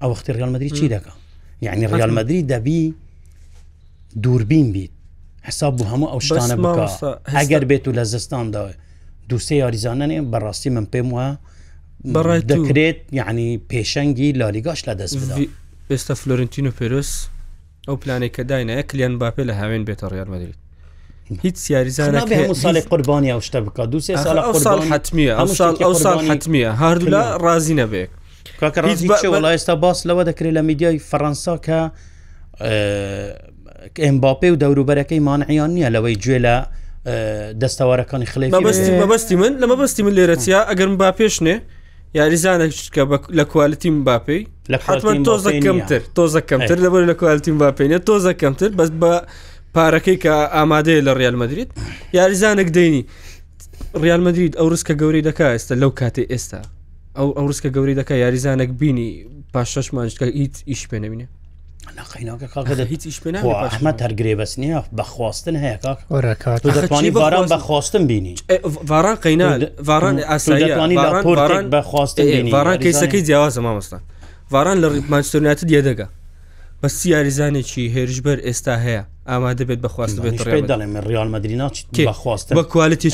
ئەو 0.00 0.08
وختی 0.14 0.32
ریالمەدرری 0.38 0.70
چی 0.78 0.86
دەکە 0.94 1.12
یعنی 1.66 1.84
ریالمەدرری 1.96 2.42
دەبی 2.52 2.78
دووربین 4.22 4.66
بیت 4.74 4.92
حساب 5.48 5.72
بوو 5.78 5.86
هەموو 5.92 6.08
ئەو 6.12 6.20
شتانە 6.28 6.56
بکە 6.64 6.86
هەگەر 7.36 7.62
بێت 7.70 7.84
و 7.88 7.92
لە 7.98 8.02
زستان 8.14 8.46
داوێت 8.54 8.78
دوسێ 9.30 9.54
یاریزانانێ 9.62 10.18
بەڕاستی 10.32 10.70
من 10.76 10.86
پێم 10.92 11.08
وایە 11.16 11.32
بەڕای 12.06 12.40
دەکرێت 12.40 12.98
یعنی 13.12 13.58
پێشەنگی 13.72 14.32
لالیگاش 14.36 14.80
لە 14.84 14.94
دەست 15.00 15.16
بدا 15.24 15.36
ئێستا 15.90 16.14
فلۆرنتین 16.20 16.66
و 16.66 16.70
پێرس 16.78 17.10
ئەو 17.88 17.94
پلانێک 18.02 18.36
کە 18.40 18.48
داینە 18.50 18.82
کلیان 18.92 19.18
باپێ 19.18 19.44
لە 19.48 19.52
هاوێن 19.52 19.84
بێتە 19.86 20.06
ڕیار 20.12 20.28
مەدرید 20.32 20.58
هیچ 21.44 21.56
سیاریزانە 21.56 22.22
ساڵی 22.62 22.80
قربانی 22.90 23.32
ئەو 23.32 23.42
شتە 23.46 23.56
بکە 23.66 23.84
دو 23.86 24.00
سێ 24.00 24.10
سال 24.58 24.80
حتممیە 24.82 25.40
ئەو 25.82 25.94
سال 26.02 26.18
حتممیە 26.30 26.70
هەردوولا 26.80 27.22
ڕازی 27.44 27.72
نەبێ 27.74 28.04
ئێستا 29.54 29.74
باس 29.74 30.06
لەوە 30.08 30.24
دەکرێت 30.30 30.54
لە 30.58 30.62
میدیای 30.68 31.00
فەەنسا 31.10 31.56
کە 31.66 31.80
ئەمباپێ 34.04 34.48
و 34.52 34.56
دەوروبەرەکەی 34.62 35.20
مانعیان 35.28 35.70
نییە 35.76 35.88
لەوەی 35.92 36.16
گوێ 36.22 36.38
لە 36.46 36.56
دەستەوارەکانی 37.62 38.26
خلی 38.32 38.48
بەستی 39.12 39.34
من 39.34 39.52
لەمە 39.62 39.76
بەستی 39.82 40.02
من 40.04 40.14
لێرەتیا 40.16 40.60
ئەگەرم 40.70 40.96
با 41.00 41.12
پێشنێ 41.20 41.56
یاریزانێک 42.18 42.72
کە 42.94 43.02
لە 43.38 43.44
کوالتیم 43.52 43.96
باپی 44.08 44.38
حتمما 44.86 45.24
تۆزەکەمتر 45.28 46.00
تۆزەکەمتر 46.18 46.78
لەبەر 46.84 47.02
لە 47.10 47.14
کوالتیم 47.20 47.56
باپینە 47.62 47.98
تۆزەکەمتر 48.08 48.70
بەس 48.78 48.90
بە 49.02 49.12
پارەکەی 49.76 50.18
کە 50.24 50.32
ئامادەەیە 50.56 51.02
لە 51.06 51.12
ریال 51.20 51.36
مدریت 51.42 51.70
یاریزانێک 52.18 52.68
دەینی 52.76 53.00
ریال 54.04 54.20
مدریت 54.26 54.52
ئەو 54.58 54.66
ڕستکە 54.72 54.94
گەوری 55.00 55.22
دەکا 55.28 55.46
ئێستا 55.54 55.74
لەو 55.82 55.90
کاتێ 56.00 56.24
ئێستا 56.32 56.60
ئەو 57.18 57.28
ئەو 57.38 57.44
ڕستکە 57.50 57.70
گەوری 57.76 57.94
دەکە 58.00 58.14
یاریزانێک 58.24 58.70
بینی 58.80 59.08
پاش 59.54 59.68
شەشمانشکە 59.74 60.26
ئیت 60.38 60.54
ئیش 60.70 60.82
پێ 60.90 60.98
نەبینێ 61.04 61.26
نەقینەکە 61.98 62.46
کاکە 62.54 62.74
هیچ 62.92 63.02
ئەحمە 63.66 63.92
هەرگێ 64.04 64.34
بەس 64.40 64.52
نیە 64.62 64.80
بەخواستن 64.98 65.56
هەیە 65.64 65.78
کاکەوانی 65.84 67.10
باران 67.22 67.46
بەخواستن 67.54 68.02
بینی 68.10 68.34
واران 68.90 69.16
قینال 69.26 69.60
واران 69.88 70.16
ئاساییوان 70.30 70.90
بەخواستن 71.74 72.24
واران 72.54 72.76
کەیسەکەی 72.84 73.22
جیاوازە 73.28 73.60
مامۆستا 73.66 73.98
واران 74.52 74.78
لە 74.84 74.88
ڕیپمانستۆنیاتە 74.94 75.64
دیێدەگە 75.70 76.06
بەسی 76.82 77.06
یاریزانێکی 77.14 77.84
هێرشبەر 77.94 78.38
ئێستا 78.46 78.74
هەیە 78.84 79.02
ئامادە 79.30 79.64
بێت 79.68 79.80
بەخواست 79.86 80.14
دەڵێ 80.16 80.58
ڕیال 81.08 81.28
مدرینات 81.34 81.74
بەخواستن 82.08 82.54
بە 82.58 82.62
کوالتی 82.72 83.10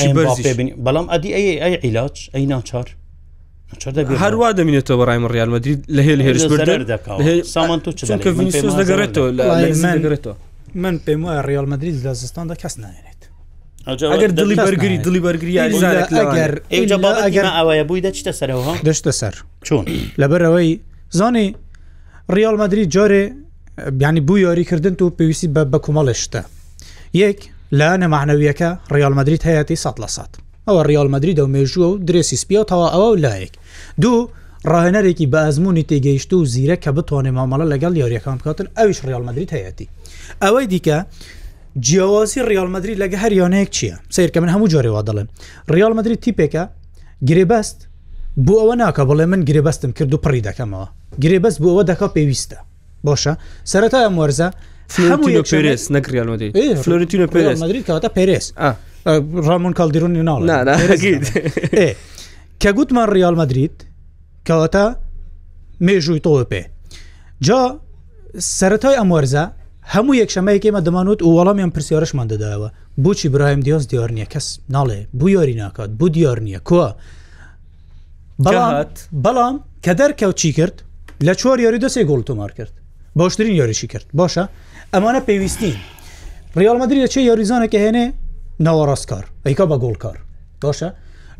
بەڵام 0.86 1.06
ئەدی 1.12 1.28
ئەی 1.36 1.58
ئەی 1.64 1.74
عیلاج 1.84 2.16
ئەی 2.34 2.46
ناچار 2.52 2.88
هەروە 4.20 4.48
دەمێتەوە 4.58 5.04
ڕای 5.08 5.18
ڕیال 5.34 5.48
مدرید 5.54 5.80
لە 5.96 6.02
هێل 6.08 6.20
هێرش 6.26 6.42
دەگەڕێتەوە 8.84 10.36
من 10.82 10.96
پێم 11.06 11.20
وایە 11.26 11.42
ڕیال 11.48 11.66
مدرید 11.72 11.94
لە 12.06 12.12
زستاندا 12.22 12.54
کەس 12.62 12.74
نایێنێت 12.82 13.20
ئەگەر 14.12 14.30
دڵی 14.38 14.56
بەرگری 14.66 14.98
دڵی 15.06 15.20
بەرگریگەر 15.26 15.70
ئەوەیە 17.58 17.84
بووی 17.88 18.02
دەچتە 18.06 18.32
سەرەوە 18.38 18.72
دەشتە 18.86 19.12
سەر 19.20 19.34
چۆن 19.66 19.84
لەبەرەوەی 20.20 20.70
زانی 21.18 21.46
ریال 22.36 22.56
مدرید 22.62 22.88
جارێ 22.96 23.22
بیانی 23.98 24.20
بوو 24.26 24.38
یاریکردن 24.46 24.94
و 25.02 25.12
پێویستی 25.18 25.48
بە 25.54 25.62
بە 25.72 25.78
کومەڵشتە 25.84 26.42
یەک 27.22 27.38
لە 27.78 27.88
نەماعنەویەکە 28.02 28.70
ڕیال 28.94 29.14
مدرید 29.18 29.42
هەیەی 29.48 29.76
سە 29.84 29.90
لە 30.04 30.08
سات 30.16 30.32
ئەوە 30.68 30.82
ریال 30.86 31.08
مدرریدا 31.14 31.44
و 31.46 31.48
مێژووە 31.54 31.78
و 31.92 31.98
درێسی 32.06 32.36
سپیاتەوە 32.42 32.86
ئەوە 32.94 33.10
لایەک 33.24 33.52
دوو 34.02 34.28
ڕاهێنەرێکی 34.72 35.26
بە 35.32 35.38
ئەزمموی 35.46 35.82
تێگەیشت 35.90 36.32
و 36.32 36.44
زیرە 36.52 36.76
کە 36.84 36.88
بتوانێ 36.96 37.30
مامەڵە 37.38 37.66
لەگەڵ 37.72 37.92
یاریەکان 38.02 38.36
بکاتن 38.38 38.66
ئەویش 38.78 38.98
ریال 39.04 39.22
مدرید 39.28 39.48
هەیەی 39.56 39.88
ئەوەی 40.42 40.66
دیکە 40.72 40.98
جیاوازی 41.86 42.40
ریالمەدرری 42.52 42.94
لەگە 43.02 43.16
هەریانەیەک 43.24 43.68
چییە 43.76 43.96
سیرکە 44.16 44.38
من 44.40 44.48
هەموو 44.54 44.68
جارێوا 44.74 45.02
دەڵێن 45.08 45.26
ریالمەدرری 45.74 46.16
تیپێکە 46.24 46.64
گرێبەست 47.28 47.78
بۆ 48.46 48.54
ئەوە 48.62 48.74
ناکە 48.82 49.02
بڵێ 49.08 49.26
من 49.32 49.40
گرێبەستم 49.48 49.92
کرد 49.98 50.14
و 50.14 50.18
پڕی 50.24 50.42
دەکەمەوە 50.48 50.86
گرێبەست 51.24 51.58
بۆ 51.62 51.68
ئەوە 51.72 51.84
دەکا 51.90 52.08
پێویستە 52.16 52.58
باشە 53.06 53.32
سەرەتا 53.72 53.98
ئەم 54.06 54.14
وەرزە 54.20 54.48
فلۆرنتینۆ 54.94 55.42
پێرس 55.52 55.82
نەکریانەوەی 55.96 56.74
فلۆرنتینۆ 56.84 57.26
پێرس 57.34 57.58
مدرری 57.62 57.82
کەواتە 57.88 58.08
پێرس 58.16 58.46
ڕامون 59.08 59.72
کالدیرونی 59.76 60.22
ناڵ 60.22 60.96
کە 62.62 62.70
گوتمان 62.76 63.10
ریال 63.10 63.34
مدرید 63.36 63.84
کەواتە 64.48 64.84
مێژووی 65.86 66.20
تۆ 66.26 66.44
پێ 66.52 66.62
جا 67.46 67.60
سەتای 68.38 68.96
ئەموەرزە 69.00 69.44
هەموو 69.94 70.14
یەکشەمەیەکێمە 70.22 70.80
دەمانوت 70.86 71.22
و 71.22 71.36
وەڵامیان 71.36 71.70
پرسیارشمان 71.76 72.28
دەدایەوە 72.32 72.68
بۆچی 73.04 73.28
برایم 73.28 73.60
دیۆز 73.60 73.86
دیار 73.86 74.10
نییە 74.16 74.26
کەس 74.32 74.46
ناڵێ 74.74 75.00
بوو 75.12 75.28
یاری 75.28 75.54
ناکات 75.54 75.90
بوو 75.90 76.08
دیار 76.14 76.38
نییە 76.46 76.60
کووە 76.68 76.88
بەڵات 78.44 78.94
بەڵام 79.24 79.56
کە 79.84 79.92
دەرکەوت 80.00 80.34
چی 80.40 80.52
کرد 80.52 80.82
لە 81.26 81.32
چوار 81.40 81.60
یاری 81.60 81.78
دەسێ 81.84 82.00
گۆڵ 82.08 82.22
تۆمار 82.28 82.52
کرد 82.52 82.72
باشترین 83.16 83.54
یاریشی 83.56 83.86
کرد 83.86 84.06
باشە 84.20 84.44
ئەمانە 84.94 85.20
پێویستین 85.28 85.76
ڕیالمەدرری 86.56 87.00
لە 87.04 87.08
چه 87.14 87.20
یاریزانەکە 87.20 87.78
هێنێ 87.84 88.06
ناوەڕاستکار 88.66 89.24
ئەیکا 89.46 89.64
بە 89.70 89.76
گۆڵکار 89.82 90.16
باشە 90.62 90.88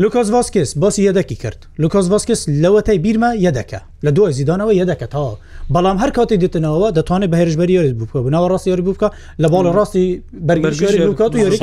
لوکاس 0.03 0.29
ڤاسکس 0.35 0.71
باسی 0.83 1.03
یەدەکی 1.09 1.37
کرد 1.43 1.59
لوکاس 1.83 2.07
ڤاسکس 2.13 2.41
لەوەتەی 2.63 2.99
بیرمە 3.05 3.31
یەدەکە 3.47 3.81
لە 4.07 4.11
دوای 4.17 4.33
زیدانەوە 4.39 4.73
یەدەکە 4.81 5.07
تا 5.15 5.25
بەڵام 5.75 5.97
هەر 6.03 6.11
کاتی 6.17 6.37
دێتنەوە 6.43 6.89
دەتوانێت 6.99 7.31
بە 7.33 7.37
هێرشبەر 7.41 7.69
یاری 7.77 7.93
بکە 8.01 8.19
بناوە 8.27 8.49
ڕاستی 8.53 8.69
یاری 8.73 8.85
بکە 8.91 9.09
لە 9.43 9.49
باڵ 9.53 9.67
ڕاستی 9.77 10.05
بەرگری 10.49 10.99
لوکات 11.09 11.31
و 11.35 11.37
یاری 11.45 11.57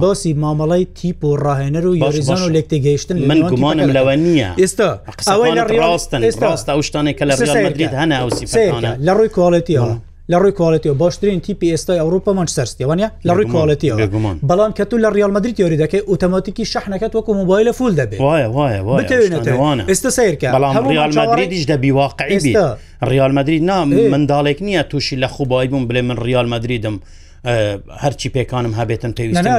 باسی 0.00 0.34
مامەڵی 0.34 0.84
تیپ 0.94 1.24
و 1.24 1.36
ڕاهێنەر 1.36 1.84
و 1.86 1.96
یاریزان 1.96 2.42
و 2.42 2.48
لێکتێگەیشتن 2.52 3.12
من 3.26 3.40
گومانم 3.50 3.90
لەوە 3.96 4.16
نییە 4.24 4.54
ئێستا 4.60 5.00
ئەوەی 5.28 5.52
لە 5.58 5.64
ڕاستن 5.80 6.22
ئێستا 6.24 6.54
ئەو 6.74 6.82
شتانێک 6.82 7.18
کە 7.18 7.24
لە 7.30 7.34
ڕێت 7.36 7.94
هەنا 8.02 8.16
ئەوسی 8.20 8.46
لە 9.06 9.12
ڕووی 9.16 9.30
کواڵەتی 9.36 9.78
لە 10.30 10.36
ڕووی 10.42 10.52
کوالڵەتیەوە 10.58 10.96
باشترین 11.04 11.40
تیپی 11.46 11.70
ئێستا 11.76 11.92
ئەوروپامان 12.00 12.46
سەرستیوانە 12.56 13.06
لە 13.26 13.32
ڕووی 13.36 13.48
کوالڵەتیەوە 13.52 13.98
بەڵام 14.50 14.72
کە 14.78 14.84
تو 14.90 14.94
لە 15.04 15.08
ریالمەدرری 15.16 15.56
تۆری 15.58 15.78
دەکەی 15.82 16.02
ئۆتۆماتیکی 16.10 16.64
شەحنەکەت 16.72 17.12
وەکو 17.16 17.32
موبایلە 17.40 17.72
فول 17.78 17.92
دەبێت 18.00 18.20
ئێستا 19.90 20.10
سیرکە 20.18 20.48
ریالمەدرریش 20.92 21.64
دەبی 21.72 21.90
واقعی 22.00 22.38
ریالمەدرری 23.12 23.60
نام 23.70 23.88
منداڵێک 24.14 24.58
نییە 24.66 24.82
تووشی 24.90 25.16
لە 25.22 25.28
خوبایی 25.34 25.68
بووم 25.72 25.84
بێ 25.88 26.00
من 26.08 26.18
ریالمەدرریدم 26.26 26.96
هەرچی 28.02 28.28
پێکانم 28.34 28.72
هەبێتم 28.80 29.12
پێویست 29.18 29.50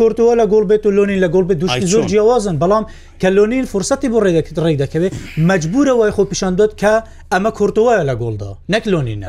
کورتووە 0.00 0.34
لە 0.42 0.46
گۆڵ 0.52 0.64
بێت 0.70 0.84
و 0.86 0.90
لۆنی 0.96 1.20
لە 1.24 1.28
گۆڵ 1.34 1.44
بێت 1.48 1.58
دوشتی 1.62 1.86
زۆر 1.92 2.04
جیاوازن 2.10 2.56
بەڵام 2.62 2.84
کە 3.20 3.26
لۆنیل 3.36 3.66
فرسەتی 3.72 4.08
بۆ 4.12 4.18
ڕێگەکەت 4.24 4.58
ڕێک 4.64 4.76
دەکەوێت 4.84 5.14
مجبورەوەی 5.50 6.12
خۆ 6.16 6.22
پیشاندۆت 6.30 6.72
کە 6.80 6.92
ئەمە 7.32 7.50
کورتوایە 7.58 8.02
لە 8.10 8.14
گۆڵدا 8.20 8.50
نەک 8.74 8.84
لۆنینە 8.92 9.26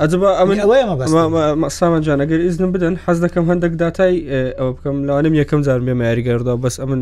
سامانجانەگەر 1.80 2.40
ئیزنم 2.46 2.72
بدەن 2.76 2.96
حەز 3.06 3.18
دەکەم 3.26 3.46
هەندێک 3.52 3.74
دااتای 3.82 4.14
ئەو 4.60 4.72
بکەم 4.76 4.96
لاانم 5.08 5.34
یەکەم 5.42 5.62
زار 5.68 5.80
مێ 5.86 5.94
یاریگەردا 6.10 6.54
بەس 6.64 6.76
ئەمن 6.82 7.02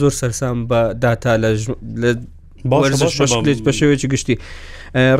زۆر 0.00 0.12
سەرسام 0.20 0.56
بە 0.70 0.78
داتا 1.04 1.32
لە 2.02 2.10
بە 2.70 3.72
شێوێکی 3.78 4.08
گشتی 4.12 4.34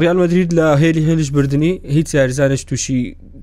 ڕیال 0.00 0.16
مدرید 0.22 0.50
لە 0.58 0.66
هێلی 0.82 1.02
هێنش 1.08 1.28
بردننی 1.36 1.72
هیچ 1.96 2.08
یاریزانش 2.18 2.62
تووشی 2.70 2.98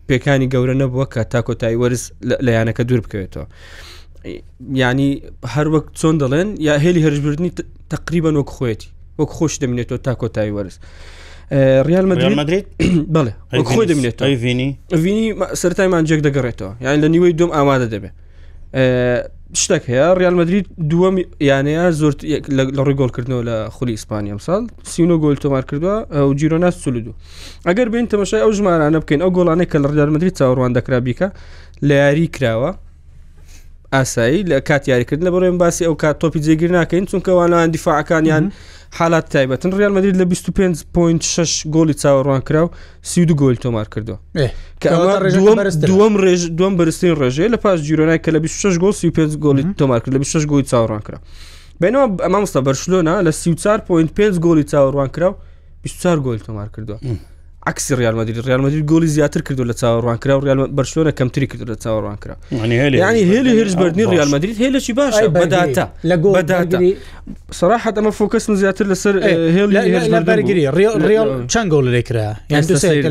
پێکانی 0.09 0.47
گەورە 0.53 0.75
نەبووە 0.81 1.05
کە 1.13 1.21
تا 1.33 1.39
کۆتایی 1.47 1.77
وەرز 1.81 2.01
لە 2.45 2.51
یانەکە 2.57 2.83
دوور 2.87 3.01
بکەوێتەوە 3.05 3.45
ینی 4.83 5.09
هەر 5.53 5.67
وەک 5.73 5.85
چۆن 5.99 6.15
دەڵێن 6.21 6.49
یا 6.67 6.73
هێلی 6.83 7.01
هەرشبردننی 7.05 7.51
تقریبان 7.93 8.35
وەک 8.39 8.49
خۆەتی 8.57 8.87
وەک 9.19 9.29
خۆش 9.37 9.53
دەمێتەوە 9.61 9.99
تا 10.05 10.13
کۆتایی 10.21 10.51
وەرز 10.55 10.75
ریال 11.87 12.05
مدرید 12.11 12.65
بڵێ 13.15 13.33
خۆی 13.73 13.85
دەمێتەوە 13.91 14.23
وینی 14.43 14.69
وینی 15.03 15.25
سەرتایمان 15.61 16.03
جێک 16.09 16.19
دەگەڕێتەوە 16.27 16.71
یان 16.85 16.95
لە 17.03 17.07
نیوەی 17.13 17.31
دوم 17.39 17.51
ئامادە 17.57 17.87
دەبێت 17.93 18.15
شتێک 19.59 19.83
هەیە 19.91 20.07
ریالمەدرید 20.21 20.65
دووەم 20.91 21.15
یانەیە 21.49 21.83
زۆر 21.99 22.13
لە 22.57 22.63
ڕێ 22.87 22.93
گۆلکردنەوە 22.99 23.43
لە 23.49 23.55
خولی 23.75 23.93
ئیسپانیام 23.97 24.39
ساڵ 24.47 24.61
سینۆ 24.91 25.15
گۆل 25.23 25.35
تۆمار 25.43 25.63
کردووە 25.69 25.95
ئەو 26.15 26.27
جیرۆنا 26.39 26.69
سولودو 26.83 27.13
ئەگەر 27.67 27.87
بین 27.93 28.05
تەمەشای 28.11 28.41
ئەو 28.45 28.51
ژمارانە 28.57 28.99
بکەین 29.03 29.21
ئەو 29.23 29.31
گۆڵانەی 29.37 29.67
کە 29.71 29.77
لە 29.83 29.87
ڕدارمەدرری 29.91 30.31
چاوەڕوان 30.37 30.71
دەکرا 30.77 30.97
بیکە 31.05 31.27
لە 31.87 31.95
یاری 32.03 32.27
کراوە 32.35 32.71
ئاسایی 33.95 34.41
لە 34.49 34.57
کات 34.67 34.83
یاریکردن 34.91 35.23
لە 35.27 35.31
بەڕێن 35.33 35.57
باسی 35.61 35.83
ئەو 35.87 35.95
کات 36.03 36.15
تۆپی 36.23 36.39
جێگیر 36.45 36.71
ناکەین 36.77 37.05
چونکەوانان 37.11 37.67
دیفاعەکانیان 37.75 38.45
حالات 38.99 39.25
تایبەتن 39.33 39.69
ڕال 39.79 39.93
مدرید 39.95 40.15
لە 40.21 40.25
25.6 40.27 40.91
گۆلی 41.75 41.93
چاوەڕوان 42.01 42.41
کرا 42.47 42.61
و 42.65 42.69
سیدو 43.01 43.35
گۆل 43.41 43.55
تۆمار 43.63 43.87
کردو 43.93 44.15
دوم 45.91 46.13
ڕێژ 46.23 46.41
دوم 46.59 46.73
بەرزترین 46.79 47.15
ڕێژەیە 47.21 47.49
لە 47.53 47.57
پاش 47.63 47.79
جیرۆنای 47.87 48.19
کە 48.23 48.29
لە 48.35 48.39
26 48.39 48.75
گۆل 48.83 48.91
35 48.91 49.37
گۆلی 49.45 49.63
تۆمار 49.79 49.99
کرد 50.03 50.13
لە 50.15 50.19
26 50.19 50.45
گۆی 50.51 50.63
چاوەڕان 50.71 51.01
کرا 51.07 51.17
بینەوە 51.81 52.07
ئەمە 52.23 52.39
مستا 52.43 52.59
بەرشلۆنا 52.67 53.15
لە 53.25 53.31
34.5 53.31 54.39
گۆلی 54.45 54.63
چاوەڕوان 54.71 55.09
کرا 55.15 55.29
و 55.31 55.35
24 55.83 56.17
گۆل 56.25 56.39
تۆمار 56.47 56.69
کردووە. 56.75 56.99
عکسی 57.69 57.93
ریالمەدیری 57.99 58.41
ریالمەدیری 58.47 58.83
گۆلی 58.91 59.05
زیاتر 59.07 59.41
کردو 59.41 59.63
لە 59.73 59.75
چاوەڕوانکرا 59.81 60.29
و 60.29 60.39
ریال 60.45 60.71
بەرشلۆنە 60.77 61.11
کەمتری 61.19 61.45
کرد 61.51 61.69
لە 61.73 61.75
چاوەڕوانکرا 61.83 62.35
ینی 62.53 62.99
هێلی 63.33 63.51
هێرشبردننی 63.59 64.05
ریالمەدیریت 64.13 64.57
هێلشی 64.61 64.93
باشە 64.97 65.23
بەداتا 65.35 65.85
لە 66.09 66.15
گۆ 66.23 66.29
سەراحەت 67.59 67.95
ئەمە 67.99 68.11
فۆکەسم 68.17 68.53
زیاتر 68.61 68.85
لەسەر 68.91 69.13
هێڵگیری 69.55 70.61
ریال 71.09 71.45
چەند 71.53 71.71
گۆڵ 71.73 71.85
لێکرا 71.95 72.31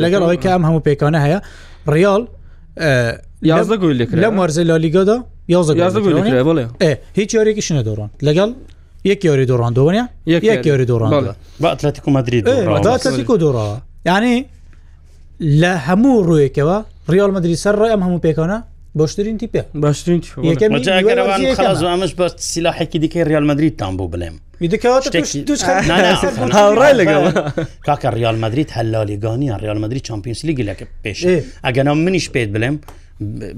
لەگەڵ 0.04 0.22
ئەوەی 0.24 0.38
کە 0.44 0.48
ئەم 0.54 0.62
هەموو 0.68 0.82
پێکانە 0.88 1.18
هەیە 1.26 1.38
ریال 1.96 2.22
یازدە 3.52 3.76
گولی 3.82 4.06
لە 4.22 4.28
مەرزە 4.38 4.62
لالیگادا 4.70 5.16
یازدە 5.54 6.92
هیچ 7.18 7.30
یاریێکیشنە 7.38 7.82
دۆڕان 7.88 8.10
لەگەڵ 8.26 8.50
یەک 9.10 9.20
یاری 9.24 9.46
دۆڕان 9.50 9.72
دۆنیە 9.78 10.04
یەک 10.26 10.66
یاری 10.68 10.86
دۆڕان 10.92 11.10
بە 11.62 11.66
ئەتلەتیکو 11.74 12.10
مدرید 12.10 12.44
ئەتلەتیکو 12.76 13.34
دۆڕەوە 13.44 13.76
یعنی 14.06 14.44
لە 15.60 15.72
هەموو 15.88 16.14
ڕوویەکەوە 16.28 16.76
ڕیال 17.12 17.30
مدرریسەر 17.36 17.74
ڕای 17.80 17.90
ئەم 17.94 18.02
هەموو 18.06 18.20
پێکەوە 18.26 18.60
باشترین 18.94 19.38
تیپە 19.42 19.62
باشترین 19.74 20.20
ئەمەش 21.92 22.12
بە 22.18 22.24
سیلاحێکی 22.50 22.98
دیکەی 23.02 23.24
ریال 23.30 23.44
مدریتان 23.50 23.96
بوو 23.96 24.08
بڵێم 24.14 24.34
هاوڕای 26.56 26.94
لەگەڵ 27.00 27.22
کاکە 27.88 28.08
ریال 28.18 28.36
مدریت 28.44 28.70
هەلالیگانیان 28.78 29.58
ریال 29.64 29.78
مدرری 29.82 30.00
چمپیۆنس 30.08 30.40
لیگی 30.48 30.64
لەکە 30.70 30.84
پێش 31.04 31.18
ئەگەنە 31.66 31.92
منیش 32.06 32.28
پێت 32.34 32.48
بڵێم 32.56 32.76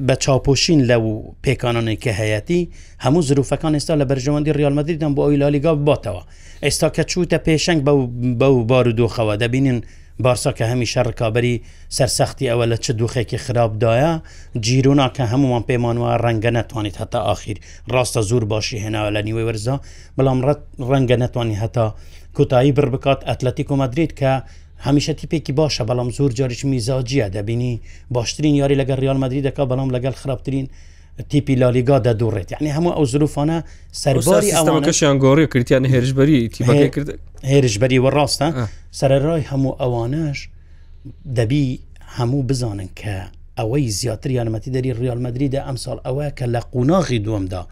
بە 0.06 0.14
چاپۆشین 0.24 0.80
لەو 0.90 1.04
پێکانانی 1.46 1.96
کە 2.04 2.10
هەیەی 2.20 2.62
هەموو 3.04 3.22
زروفەکان 3.28 3.72
ئێستا 3.78 3.94
لە 4.00 4.04
بەرژەوەندی 4.10 4.52
ریالمەدیدان 4.60 5.12
بۆ 5.16 5.20
ئەوی 5.26 5.36
لالیگا 5.42 5.72
باتەوە 5.88 6.22
ئێستا 6.64 6.88
کە 6.96 7.02
چوتە 7.12 7.38
پێشنگ 7.48 7.80
بەو 8.40 8.54
بار 8.70 8.86
و 8.88 8.92
دۆخەوە 8.98 9.34
دەبینین 9.42 9.78
بارسا 10.20 10.50
کە 10.58 10.62
هەمی 10.70 10.86
شەڕکابەری 10.92 11.60
سەرسەختی 11.96 12.48
ئەوە 12.50 12.64
لە 12.72 12.76
چ 12.84 12.90
دوخێکی 13.00 13.38
خراپدایە 13.44 14.12
جیررونا 14.64 15.08
کە 15.16 15.22
هەمومان 15.32 15.62
پەیمان 15.68 15.96
وە 16.02 16.10
ڕەنگە 16.24 16.50
نەتوانیت 16.58 16.96
هەتا 17.02 17.20
ئاخیر 17.28 17.56
ڕاستە 17.94 18.20
زور 18.28 18.44
باشی 18.52 18.82
هێناوە 18.84 19.10
لە 19.16 19.20
نیوێ 19.26 19.44
وەرزا 19.48 19.76
بەڵام 20.16 20.38
ڕەت 20.46 20.60
ڕەنگە 20.90 21.16
نەتوانانی 21.22 21.60
هەتا 21.62 21.86
کوتایی 22.36 22.72
بر 22.76 22.88
بکات 22.94 23.20
ئەتلەتی 23.28 23.64
کۆمەدرێت 23.68 24.12
کە 24.20 24.32
هەمیشە 24.86 25.12
تیپێکی 25.20 25.52
باشە 25.60 25.82
بەڵام 25.88 26.08
زۆر 26.18 26.30
جاریش 26.38 26.62
میزاجیە 26.72 27.26
دەبینی 27.36 27.74
باشترین 28.14 28.54
یاری 28.60 28.78
لەگەر 28.80 28.98
ریال 29.04 29.18
مدرری 29.22 29.46
دەکا 29.48 29.64
بەڵام 29.70 29.88
لەگەل 29.96 30.14
خراپترین 30.20 30.66
تیپی 31.28 31.54
لالیگا 31.60 31.98
دەدوڕێت 32.04 32.52
یعنی 32.52 32.72
هەموو 32.76 32.94
ئەو 32.96 33.04
زروفانە 33.12 33.58
سەرباری 34.02 34.52
ئەوانەشیان 34.56 35.16
گۆڕی 35.22 35.46
کردیان 35.52 35.84
هێرشبەری 35.92 36.40
هێرشبەری 37.50 37.98
وە 38.04 38.10
ڕاستە 38.16 38.46
سەرڕای 39.00 39.42
هەموو 39.52 39.72
ئەوانەش 39.80 40.38
دەبی 41.36 41.80
هەموو 42.18 42.42
بزانن 42.48 42.88
کە 43.00 43.16
ئەوەی 43.58 43.88
زیاتر 43.98 44.30
یارمەتی 44.38 44.70
دەری 44.74 44.92
ریالمەدریدا 45.02 45.60
ئەمساڵ 45.68 45.98
ئەوە 46.06 46.26
کە 46.38 46.46
لە 46.54 46.60
قوناغی 46.72 47.18
دووەمدا 47.26 47.62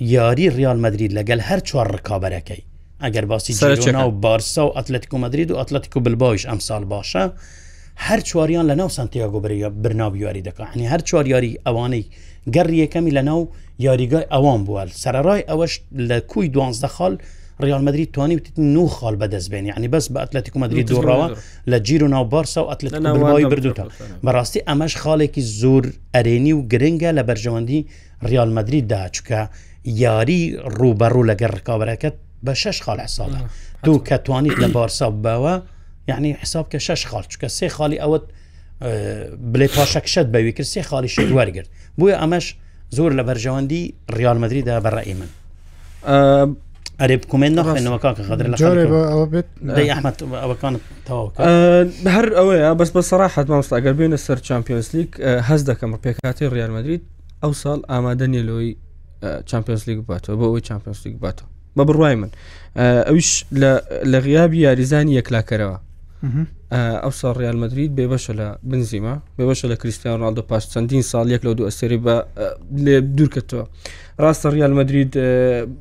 یاری 0.00 0.46
ریالمەدرید 0.56 1.12
لەگەل 1.18 1.40
هەر 1.48 1.60
چوار 1.68 1.86
ڕکابەرەکەی 1.96 2.62
ئەگەر 3.04 3.24
باسی 3.30 3.52
سەرنا 3.60 4.04
و 4.08 4.10
بارسا 4.10 4.62
و 4.66 4.72
ئەتلتیکو 4.78 5.16
مدرید 5.24 5.50
و 5.50 5.56
ئەتلتیکو 5.62 5.98
بلباش 6.06 6.46
ئەمساڵ 6.50 6.82
باشە 6.92 7.22
هەر 7.96 8.20
چواریان 8.20 8.66
لە 8.74 8.76
ناو 8.80 8.88
سانتیاگۆ 8.88 9.38
بەریە 9.44 9.68
برناو 9.82 10.16
یاری 10.16 10.42
دەکە 10.42 10.64
هەنی 10.74 10.88
هەر 10.92 11.00
چوار 11.08 11.26
یاری 11.26 11.58
ئەوانەی 11.66 12.04
گەڕی 12.54 12.78
یەکەمی 12.84 13.12
لە 13.18 13.22
ناو 13.30 13.48
یاریگای 13.78 14.26
ئەوان 14.32 14.60
بووە 14.66 14.82
سەرڕای 15.02 15.42
ئەوەش 15.48 15.72
لە 16.08 16.18
کوی 16.30 16.50
دوانزدە 16.54 16.86
خاڵ 16.96 17.14
ریال 17.60 17.82
مدرری 17.84 18.06
توانی 18.06 18.36
وتی 18.36 18.50
نو 18.58 18.86
خال 18.88 19.14
بەدەستبێنی 19.20 19.70
عنی 19.76 19.88
بەس 19.88 20.06
بە 20.12 20.16
ئەتلتیک 20.22 20.56
مدرری 20.56 20.84
دوڕاوە 20.86 21.26
لە 21.70 21.76
جیر 21.86 22.04
و 22.04 22.08
ناوبارسا 22.08 22.64
و 22.64 22.70
ئەتلتەوەی 22.70 23.44
بردوتە 23.52 23.84
بەڕاستی 24.26 24.60
ئەمەش 24.68 24.94
خاڵێکی 25.02 25.40
زۆر 25.60 25.84
ئەرێنی 26.14 26.52
و 26.56 26.60
گرنگە 26.72 27.10
لە 27.18 27.22
بەرژەوەندی 27.28 27.80
ریال 28.30 28.50
مدرری 28.56 28.82
داچکە 28.92 29.40
یاری 29.84 30.40
ڕوبەڕوو 30.78 31.28
لەگە 31.30 31.46
ڕکاوەرەکەت 31.56 32.14
بە 32.44 32.52
شش 32.62 32.82
خاڵ 32.84 32.98
ساڵە 33.16 33.38
دوو 33.84 33.98
کەتوانیت 34.08 34.56
لە 34.62 34.68
بارسا 34.76 35.08
بەوە 35.24 35.54
یعنی 36.08 36.32
حساب 36.32 36.68
کە 36.74 36.76
شش 36.78 37.06
خاڵ 37.06 37.24
چکە 37.34 37.48
سێ 37.48 37.68
خاڵی 37.68 37.98
ئەوت 38.00 38.22
بلێ 39.54 39.68
پاشەکشت 39.68 40.26
بەوی 40.34 40.52
کرد 40.52 40.66
سێ 40.66 40.82
خاڵی 40.82 41.08
شوەرگرت 41.08 41.66
بویە 41.98 42.18
ئەمەش 42.22 42.54
زۆر 42.90 43.12
لە 43.12 43.22
بەرژەوەندی 43.22 43.94
ڕیالمەدریدا 44.16 44.80
بەڕئی 44.80 45.14
من 45.18 45.28
ئەرێ 47.00 47.16
بکومێن 47.16 47.56
نەخێنەوەکە 47.58 48.20
خەدر 48.22 48.54
ئەحمد 49.68 50.22
ئەوەکان 50.40 50.74
هەر 52.14 52.26
ئەوەیە 52.38 52.74
بەس 52.80 52.90
بە 52.96 53.00
سەراحەت 53.00 53.46
مامستاگەر 53.50 53.94
بێنە 53.98 54.16
سەر 54.26 54.38
چمپیۆنسلیک 54.48 55.10
هەز 55.48 55.60
دەکەم 55.70 55.90
پێکاتی 56.04 56.46
ڕیالمەدرید 56.54 57.02
ئەو 57.42 57.52
ساڵ 57.62 57.80
ئامادە 57.92 58.26
نیلۆی 58.34 58.76
چمپیۆنسلیک 59.50 59.98
باتەوە 60.10 60.34
بۆ 60.40 60.44
ئەوی 60.50 60.60
چمپیۆنسلیک 60.68 61.14
باتەوە 61.24 61.46
بە 61.78 61.82
بڕای 61.88 62.14
من 62.20 62.30
ئەویش 62.76 63.44
لە 64.12 64.18
غیابی 64.26 64.58
یاریزانی 64.66 65.12
یەکلاکەرەوە 65.20 65.78
ئەو 66.74 67.10
ساڵ 67.20 67.34
ریال 67.38 67.56
مدرید 67.62 67.90
بێبەشە 67.96 68.32
لە 68.38 68.46
بنزیمە 68.70 69.14
بێبەشە 69.38 69.64
لە 69.72 69.76
کریسیان 69.82 70.18
ڕالدە 70.24 70.42
پاش 70.50 70.64
چەندین 70.72 71.02
ساڵ 71.12 71.26
یەک 71.34 71.42
لە 71.46 71.50
دوو 71.58 71.66
ئەسری 71.68 71.98
بە 72.06 72.16
لێ 72.84 72.96
دوورکەتەوە 73.16 73.64
ڕاستە 74.22 74.48
ریال 74.56 74.72
مدرید 74.80 75.12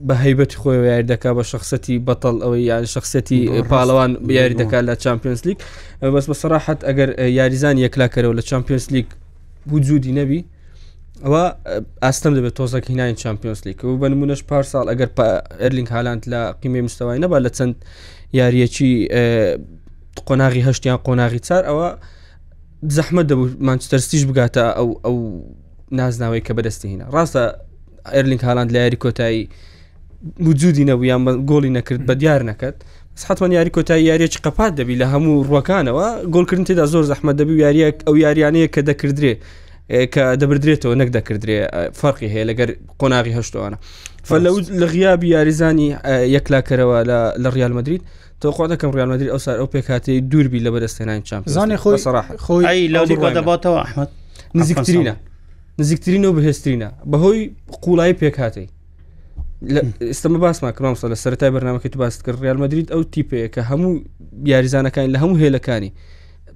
بە 0.07 0.13
هەیبەتی 0.23 0.57
خۆی 0.61 0.77
یاری 0.89 1.05
دەکا 1.13 1.31
بە 1.37 1.43
شخصەتی 1.53 1.95
بەتەڵ 2.07 2.35
ئەوەی 2.43 2.61
یان 2.71 2.85
شخصەتی 2.95 3.41
پاڵەوان 3.71 4.11
بیاری 4.27 4.55
دەکا 4.61 4.79
لە 4.87 4.93
چمپیۆنس 5.05 5.41
لیگ 5.47 5.57
بەس 6.15 6.25
بە 6.29 6.35
سەراحەت 6.41 6.79
ئەگەر 6.87 7.09
یاریزان 7.39 7.75
یەکلاکەرەوە 7.85 8.33
لە 8.39 8.43
چمپیۆنس 8.49 8.85
لیگ 8.95 9.05
وجودی 9.73 10.13
نەبی 10.19 10.41
ئەوە 11.25 11.43
ئاستەم 12.03 12.33
دەبێت 12.37 12.53
تۆزەک 12.59 12.83
هینای 12.91 13.13
چمپیۆنس 13.23 13.61
لیگ 13.67 13.77
و 13.85 13.97
بەنمونەش 14.01 14.41
پار 14.49 14.63
ساڵ 14.71 14.85
ئەگەر 14.91 15.09
ئەرلینگ 15.61 15.89
هاالند 15.95 16.21
لە 16.33 16.41
قیمێ 16.61 16.81
مستەوای 16.87 17.19
نەبا 17.25 17.37
لە 17.45 17.49
چەند 17.57 17.75
یاریەکی 18.39 18.91
قۆناغی 20.21 20.61
هەشتیان 20.67 20.97
قۆناغی 21.07 21.39
چار 21.47 21.63
ئەوە 21.69 21.87
زەحمە 22.97 23.21
دەبوو 23.29 23.45
مانچستەرستیش 23.67 24.23
بگاتە 24.29 24.61
ئەو 24.77 24.89
ئەو 25.05 25.17
نازناوی 25.91 26.41
کە 26.47 26.53
بەدەستی 26.57 26.85
هینە 26.91 27.05
ڕاستە 27.13 27.43
ئەرلینگ 28.13 28.41
هاالند 28.47 28.69
لە 28.73 28.77
یاری 28.83 28.97
کۆتایی 29.03 29.43
وجودی 30.47 30.83
نەبوو 30.89 31.05
یان 31.11 31.21
گۆڵی 31.49 31.69
نەکرد 31.77 32.01
بە 32.07 32.13
دیار 32.21 32.41
نەکەت 32.49 32.75
حتمما 33.29 33.53
یاری 33.53 33.69
کۆتایی 33.77 34.03
یاریەکی 34.11 34.39
قەپات 34.45 34.73
دەبی 34.79 34.95
لە 35.01 35.05
هەموو 35.13 35.43
ڕوەکانەوە 35.47 36.07
گۆلکردن 36.33 36.65
تێدا 36.69 36.85
زۆر 36.93 37.03
زەحمە 37.11 37.31
دەبی 37.39 37.55
یاریە 37.63 37.87
ئەو 38.07 38.15
یاریانەیە 38.25 38.67
کە 38.75 38.81
دەکردرێ 38.89 39.33
کە 40.13 40.23
دەبدرێتەوە 40.41 40.93
نەک 41.01 41.09
دەکردرێ 41.17 41.57
فەرقی 42.01 42.29
هەیە 42.33 42.43
لەگەر 42.49 42.69
قۆناغی 43.01 43.33
هەشتوانە 43.37 43.77
فەلەود 44.29 44.65
لە 44.81 44.85
غیابی 44.93 45.27
یاریزانی 45.35 45.89
یەکلاکەرەوە 46.35 46.97
لە 47.43 47.49
ریال 47.55 47.73
مدرید 47.77 48.01
تۆخوا 48.43 48.65
دەکەم 48.73 48.91
ڕیالمەدرری 48.97 49.29
ئەو 49.33 49.37
سار 49.37 49.57
ئەو 49.61 49.67
پێکاتی 49.73 50.19
دووربی 50.21 50.59
لە 50.65 50.69
بەدەستێنان 50.75 51.19
چم 51.27 51.43
زانانی 51.45 51.77
خۆی 51.77 51.97
خۆی 52.45 53.35
دەباتەوە 53.39 53.79
ئەحمد 53.83 54.09
نزیکترینە 54.55 55.15
نزیکترین 55.79 56.25
و 56.25 56.33
بەهێسترینە 56.37 56.89
بەهۆی 57.11 57.41
قوڵای 57.85 58.13
پێکاتی 58.21 58.67
ئستمە 60.11 60.37
باسما 60.43 60.71
کرام 60.71 60.95
لە 61.13 61.17
سەرای 61.23 61.51
بەنامەکە 61.55 61.87
تو 61.91 61.99
باست 61.99 62.21
کرد 62.25 62.39
ڕالمەدریت 62.47 62.89
ئەو 62.93 63.03
تیپەیە 63.15 63.47
کە 63.55 63.61
هەموو 63.69 63.91
یاریزانەکانی 64.51 65.13
لە 65.13 65.17
هەموو 65.23 65.39
هێلەکانی 65.43 65.89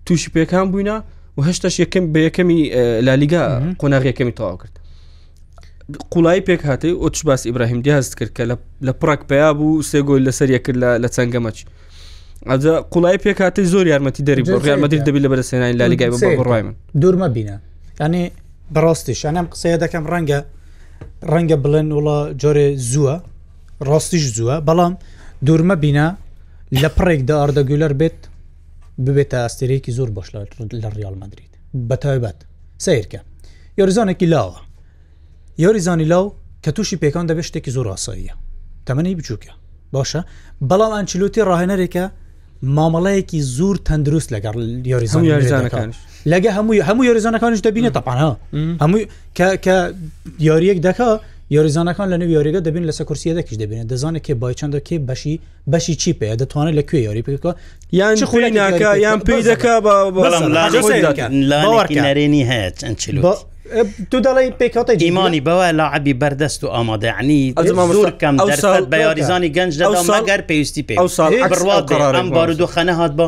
تووشی 0.06 0.30
پێکان 0.36 0.66
بووینە 0.72 0.98
و 1.38 1.42
هەشتاش 1.50 1.76
یەکەم 1.84 2.06
بە 2.14 2.20
یەکەمی 2.28 2.60
لالیگا 3.08 3.44
قۆناغیەکەمی 3.82 4.34
تەواو 4.40 4.58
کرد 4.62 4.74
قوڵایی 6.12 6.42
پێک 6.48 6.62
هاتی 6.66 6.92
ئۆتش 7.02 7.24
باس 7.24 7.46
ئیبراهیم 7.48 7.82
دیاز 7.82 8.16
کرد 8.16 8.32
کە 8.38 8.44
لە 8.88 8.94
پڕک 9.02 9.22
پیا 9.32 9.54
بوو 9.54 9.82
سێگۆی 9.82 10.22
لەسەر 10.28 10.50
یەکرد 10.56 10.78
لە 11.04 11.10
چەنگەمەچ 11.16 11.58
ئەجا 12.50 12.82
قوڵای 12.92 13.18
پێک 13.18 13.42
هاتی 13.42 13.64
زۆر 13.66 13.88
یارمەتی 13.88 14.24
دەری 14.28 14.44
یارمەتی 14.48 15.00
دەبی 15.08 15.20
لە 15.24 15.30
بەرەسێنانی 15.32 15.78
لالیگای 15.80 16.12
بڕای 16.40 16.62
من 16.66 16.76
دوورمە 17.02 17.30
بینە 17.36 17.56
ینی 18.04 18.32
بەڕاستیش 18.76 19.22
ئەم 19.26 19.48
قسەیە 19.54 19.78
دەکەم 19.84 20.04
ڕەنگە 20.14 20.40
ڕەنگە 21.34 21.58
بڵێن 21.64 21.88
وڵە 21.98 22.18
جۆرێ 22.42 22.68
زووە 22.92 23.16
ڕاستیش 23.90 24.24
زووە 24.38 24.56
بەڵام 24.68 24.94
دوورمە 25.46 25.76
بینە 25.84 26.08
لە 26.82 26.90
پڕێکدا 26.98 27.36
ئاردەگولەر 27.40 27.94
بێت 28.00 28.20
ببێتە 29.06 29.38
ئاستێرەیەکی 29.46 29.92
زۆر 29.98 30.10
بەش 30.16 30.28
لە 30.84 30.90
ڕیال 30.98 31.16
مدرید 31.24 31.52
بەتەبەت 31.90 32.40
سیرکە 32.86 33.20
یۆریزانێکی 33.80 34.28
لاوە 34.34 34.67
یۆری 35.60 35.80
زانیلاو 35.80 36.34
کە 36.68 36.72
تووشی 36.72 36.96
پێکان 37.02 37.26
دەبێت 37.30 37.46
شتێکی 37.50 37.72
زۆر 37.76 37.88
ئاساییە 37.94 38.34
تەمەنی 38.90 39.16
بچووکە 39.22 39.52
باشە 39.94 40.22
بەڵام 40.70 40.92
ئەنچلوتی 40.98 41.42
ڕاهێنەرێکە 41.50 42.04
مامەڵەیەکی 42.78 43.40
زور 43.56 43.76
تەندروست 43.88 44.30
لەگەڕ 44.36 44.54
یاریزانەکان 44.92 45.90
لەگە 46.32 46.50
هەمووی 46.58 46.82
هەموو 46.90 47.06
یاریزانەکانش 47.10 47.60
دەبینە 47.68 47.92
تاپانە 47.98 48.30
هەموو 48.84 49.00
کە 49.38 49.76
یاریەک 50.48 50.80
دەکا 50.88 51.10
یاریزانەکان 51.56 52.08
لە 52.14 52.18
نو 52.22 52.26
یاریگە 52.38 52.60
دەبین 52.68 52.86
لەسە 52.92 53.04
کورسیە 53.08 53.34
دەکیش 53.40 53.56
دەبینێت 53.64 53.88
دەزانێت 53.94 54.24
کێ 54.28 54.34
باچەندە 54.42 54.80
کێ 54.88 54.96
بەشی 55.08 55.36
بەشی 55.72 55.96
چی 56.02 56.14
پێ 56.20 56.32
دەتوانێت 56.42 56.76
لەکوێ 56.80 57.00
یاری 57.08 57.24
پێکە 57.28 57.52
یان 57.94 58.26
خولی 58.26 58.52
ناکە 58.52 58.90
یان 59.06 59.20
پێی 59.28 59.44
دەکا 59.52 59.74
بەڵام 60.16 61.94
نارێنی 62.06 62.44
هەیە 62.50 62.70
چەند 62.80 63.00
تو 64.12 64.18
دەڵی 64.26 64.50
پێکەوتە 64.62 64.94
جیمانی 65.02 65.42
بەوە 65.48 65.68
لاعبی 65.80 66.14
بەردەست 66.22 66.60
و 66.64 66.68
ئامادەعنی 66.76 67.42
زۆر 67.96 68.12
کەم 68.22 68.36
بە 68.92 68.98
یاریزانی 69.06 69.50
گەنج 69.58 69.74
دەگەر 69.82 70.42
پێویستی 70.50 70.84
پێ 70.88 70.94
ئەو 71.02 71.10
ساڵ 71.18 71.32
بڕوا 71.52 71.78
قرار 71.92 72.14
ئەم 72.20 72.30
بارودۆخەنە 72.38 72.94
هاات 73.00 73.14
بە 73.20 73.28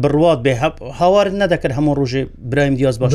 بڕات 0.00 0.40
بێ 0.44 0.52
هاوار 1.00 1.28
نەدەکرد 1.40 1.72
هەموو 1.78 1.94
ڕژێ 2.00 2.24
برایم 2.50 2.74
دیاز 2.74 2.98
باش 2.98 3.12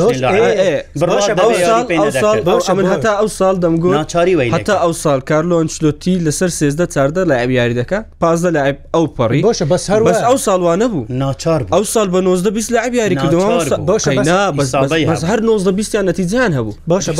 هەتا 2.93 3.13
ئەو 3.21 3.27
ساڵ 3.39 3.55
دەمگو 3.63 3.91
ناچاری 3.97 4.35
هەتا 4.55 4.75
ئەو 4.83 4.91
ساڵ 5.03 5.19
کارلۆنچلۆتی 5.29 6.21
لەسەر 6.25 6.49
سێزدە 6.59 6.85
چاردە 6.93 7.21
لە 7.29 7.35
ئەبیاری 7.41 7.75
دەکە 7.81 7.99
پازدە 8.21 8.49
لە 8.55 8.61
ئەو 8.95 9.05
پەڕی 9.17 9.41
باشە 9.47 9.65
بەس 9.73 9.83
هەر 9.91 10.01
بەس 10.09 10.19
ئەو 10.29 10.37
ساڵوانە 10.47 10.87
بوو 10.93 11.05
ناچار 11.09 11.61
ئەو 11.73 11.83
سال 11.83 12.07
بە 12.13 12.19
90 12.21 12.51
بیست 12.53 12.69
لە 12.73 12.79
ئەبیاری 12.85 13.15
کردەوە 13.15 13.73
هەر 15.23 15.39
90 15.39 15.71
بیستیان 15.75 16.09
نەتیجان 16.11 16.51
هەبوو 16.57 16.75
باشە 16.89 17.13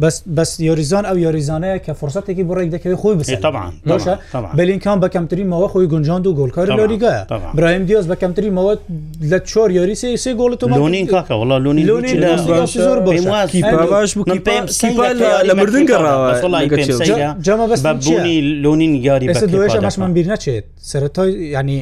بەس 0.00 0.22
بەس 0.36 0.60
یۆریزان 0.60 1.04
ئەو 1.04 1.16
یۆریزانەیە 1.16 1.78
کە 1.86 1.92
فرسەتێکی 2.00 2.42
بڕێک 2.48 2.70
دەکەوێت 2.70 2.98
خۆی 3.00 3.14
بس 3.20 3.30
باشە 3.88 4.34
بلینکان 4.56 5.00
بەکەمترینەوە 5.00 5.68
خۆی 5.72 5.86
گونجاند 5.90 6.26
و 6.26 6.34
گۆلکاری 6.38 6.72
لۆریگە 6.78 7.14
برایم 7.54 7.84
دیاز 7.84 8.06
بەکەمترین 8.12 8.53
بینیمەوە 8.54 8.74
لە 9.30 9.38
چۆر 9.50 9.68
یاریسی 9.78 10.16
سێ 10.24 10.30
گۆڵ 10.38 10.50
لۆنین 10.80 11.06
کاکە 11.12 11.34
وڵا 11.40 11.56
لۆنی 11.64 11.84
زۆر 12.86 12.98
باش 13.08 14.12
لە 15.48 15.54
مردن 15.60 15.84
گەڕاوەجامە 15.90 17.66
بەست 17.70 17.84
بوونی 18.04 18.36
لۆنین 18.64 18.92
یاری 19.08 19.26
دوێش 19.52 19.72
مەشمان 19.86 20.10
بیر 20.16 20.26
نەچێت 20.32 20.64
سەرەتای 20.90 21.28
ینی 21.56 21.78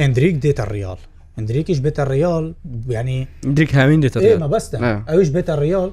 ئەندریک 0.00 0.36
دێتە 0.44 0.64
ڕیال 0.74 0.98
ئەندریکیش 1.36 1.78
بێتە 1.86 2.02
ڕیال 2.12 2.44
ینی 2.96 3.18
درێک 3.56 3.70
هاوین 3.80 4.00
دێتە 4.04 4.18
بەستە 4.54 4.76
ئەوش 5.10 5.28
بێتە 5.36 5.54
ڕیال 5.62 5.90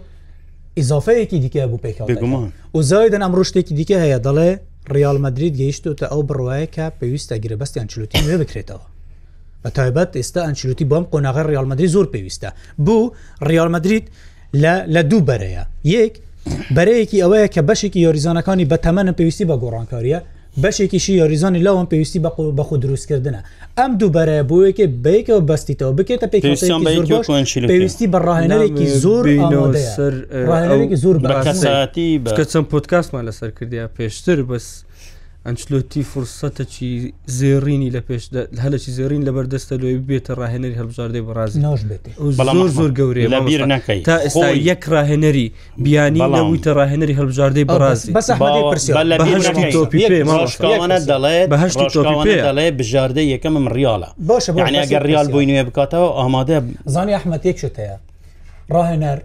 ئیزافەیەکی 0.77 1.37
دیکە 1.43 1.63
بوو 1.71 1.79
پێکگومان 1.85 2.47
و 2.77 2.81
زایدن 2.91 3.21
ئەم 3.25 3.33
ڕشتێکی 3.39 3.73
دیکە 3.79 3.97
هەیە 4.03 4.19
دەڵێ 4.27 4.49
ریال 4.95 5.17
مدرید 5.25 5.53
گەیشتوتە 5.61 6.05
ئەو 6.11 6.21
بڕواایە 6.29 6.67
کە 6.75 6.85
پێویستە 6.99 7.35
گرە 7.43 7.55
بەستیان 7.61 7.87
چلوتی 7.91 8.17
بکرێتەوە 8.41 8.83
بە 9.67 9.69
تایبەت 9.79 10.11
ئێستا 10.17 10.41
ئەنچلوتی 10.47 10.85
بۆم 10.91 11.03
قۆناغە 11.11 11.43
ریالمەدرری 11.51 11.91
زۆر 11.95 12.05
پێویستە 12.13 12.49
بوو 12.85 13.11
ریالمەدریت 13.51 14.05
لە 14.93 15.01
دوو 15.09 15.21
بەرەیە 15.27 15.63
یەک 15.95 16.13
بەرەیەکی 16.75 17.21
ئەوەیە 17.23 17.47
کە 17.53 17.61
بەشێکی 17.67 17.99
یۆریزانەکانی 18.05 18.65
بە 18.71 18.77
تەمەە 18.85 19.11
پێویستی 19.19 19.45
بە 19.49 19.55
گۆڕانکاریە 19.63 20.19
بەشێکیشی 20.63 21.13
یۆریزانی 21.21 21.63
لەوەم 21.65 21.85
پێویستی 21.91 22.19
بە 22.25 22.29
بەخ 22.57 22.69
دروستکردنە 22.83 23.41
ئەم 23.79 23.91
دووبارەیە 23.99 24.43
بۆیەکێ 24.49 24.85
بەیکەوە 25.05 25.41
بەستیتەوە 25.49 25.93
بکێتە 25.97 26.27
پێ 26.31 26.39
پێویستی 27.71 28.07
بە 28.13 28.17
ڕاهێنەرێکی 28.27 28.87
زۆر 29.03 29.25
ڕاهێنێکی 30.49 30.97
زۆر 31.03 31.17
بەکەساتی 31.23 32.09
بکە 32.25 32.43
چەند 32.51 32.65
پۆتکاسمان 32.71 33.23
لەسەر 33.29 33.49
کردیا 33.57 33.85
پێشتر 33.97 34.39
بەس 34.49 34.65
ئەنچلۆتی 35.49 36.01
فرسەتەکی 36.13 36.91
زێڕینی 37.39 37.89
لە 37.95 38.01
پێش 38.07 38.23
هەلەکی 38.63 38.91
زێرین 38.97 39.23
لە 39.27 39.31
بەردەستە 39.35 39.75
لۆی 39.81 39.95
بێتە 40.09 40.33
ڕاهێنەری 40.41 40.75
هەڵبژاردەی 40.81 41.23
بەڕازی 41.27 41.57
ناش 41.65 41.81
بێت 41.89 42.01
زۆر 42.37 42.69
زۆر 42.77 42.91
گەورەی 42.99 43.27
لەبییر 43.35 43.63
نەکەی 43.73 43.99
تا 44.09 44.15
ئێستا 44.25 44.47
یەک 44.69 44.81
ڕاهێنەری 44.93 45.45
بیانی 45.85 46.21
نەویتە 46.37 46.71
ڕاهێنەری 46.79 47.15
هەڵبژاردەی 47.19 47.65
بەڕازی 47.69 48.11
دەڵێ 52.47 52.67
بژاردە 52.79 53.21
یەکەمم 53.33 53.65
ریالە 53.75 54.09
باشە 54.29 54.51
گە 54.93 54.99
ریال 55.09 55.27
بۆی 55.33 55.45
نوێ 55.49 55.63
بکاتەوە 55.67 56.07
ئامادە 56.19 56.57
زانی 56.93 57.13
ئەحمەد 57.17 57.43
یەک 57.49 57.57
شتەیە 57.63 57.95
ڕاهێنەر 58.75 59.17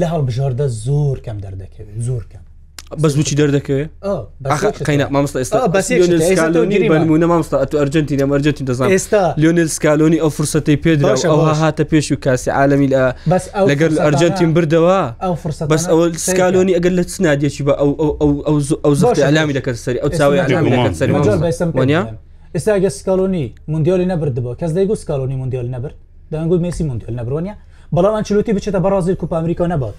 لە 0.00 0.06
هەڵبژاردە 0.12 0.66
زۆر 0.84 1.16
کەم 1.26 1.38
دەردەکەوێت 1.44 1.98
زۆر 2.08 2.24
کەم 2.30 2.42
بەزوچی 3.02 3.34
دەردەکەوێت 3.38 3.90
مامستا 5.16 5.38
ئێستانیمونە 5.42 7.26
مامستا 7.32 7.56
ئەتو 7.62 7.76
ئەرجنتینە 7.80 8.24
ئەرجنتی 8.36 8.64
دەزان 8.68 8.88
ئێستا 8.96 9.22
لیۆنل 9.42 9.68
سکالۆنی 9.76 10.18
ئەو 10.22 10.30
فرسەی 10.36 10.76
پێدرا 10.84 11.14
ئەوها 11.30 11.52
هاتە 11.62 11.84
پێش 11.90 12.06
و 12.12 12.16
کاسی 12.24 12.50
عالمی 12.60 12.88
لەگەر 13.70 13.90
ئەرجنتیم 14.04 14.50
بردەوە 14.56 15.00
بەس 15.72 15.84
ئەو 15.90 16.00
سکالۆنی 16.28 16.74
ئەگەر 16.76 16.92
لە 16.98 17.04
چنادێکی 17.12 17.62
بە 17.66 17.72
ئەو 18.86 18.94
زۆر 19.00 19.14
علامی 19.28 19.52
دەکرد 19.58 19.78
سەری 19.86 20.00
ئەو 20.04 20.10
چاوی 20.18 20.38
سەریوانیا 21.00 22.02
ئێستا 22.54 22.74
گە 22.84 22.88
سکالۆنی 22.98 23.44
مندیۆلی 23.72 24.06
نەبردەوە 24.12 24.52
کەس 24.60 24.70
دەیگو 24.76 24.94
سکالۆنی 25.02 25.36
مندیۆل 25.42 25.68
نەبر 25.74 25.90
دەنگو 26.32 26.56
مسی 26.64 26.82
مندیۆل 26.90 27.14
نەبرۆنیە 27.20 27.54
بەڵام 27.96 28.14
ئەچلوتی 28.18 28.52
بچێتە 28.56 28.80
بەڕازیر 28.84 29.16
کوپ 29.20 29.32
ئەمریکا 29.38 29.66
نەبات 29.74 29.96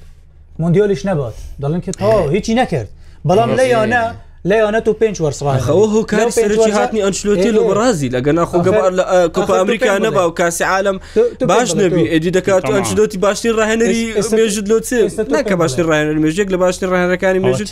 مندیۆلیش 0.60 1.06
نبات 1.06 1.34
دەڵن 1.64 1.82
کە 1.86 1.92
تا 2.00 2.12
هیچی 2.36 2.54
نەکرد 2.62 2.88
بەڵام 3.30 3.50
لەیانە 3.60 4.02
لەیانە 4.50 4.80
و 4.90 4.94
پێنج 5.02 5.16
وەرسڕانەوە 5.24 5.86
هۆکاری 5.96 6.32
سەرکی 6.40 6.72
هاتنی 6.78 7.02
ئەنچلوتی 7.06 7.52
لە 7.58 7.62
بڕازی 7.70 8.10
لەگە 8.16 8.32
ناخۆگەبار 8.40 8.92
لە 9.00 9.06
کۆپ 9.36 9.50
ئەمریکا 9.60 9.98
نەبا 10.06 10.24
و 10.28 10.32
کاسی 10.40 10.64
عالم 10.74 10.98
باش 11.50 11.72
نەبی 11.82 12.04
ئەدی 12.12 12.32
دەکات 12.38 12.64
ئەنچلوتی 12.74 13.18
باشترین 13.26 13.56
ڕاهێنەری 13.60 14.04
مێژت 14.38 14.66
لۆچێکە 14.72 15.54
باشترین 15.62 15.88
ڕاهێنەر 15.92 16.18
مێژێک 16.26 16.48
لە 16.54 16.58
باشترین 16.64 16.92
ڕاهێنەکانی 16.94 17.40
مێژت 17.46 17.68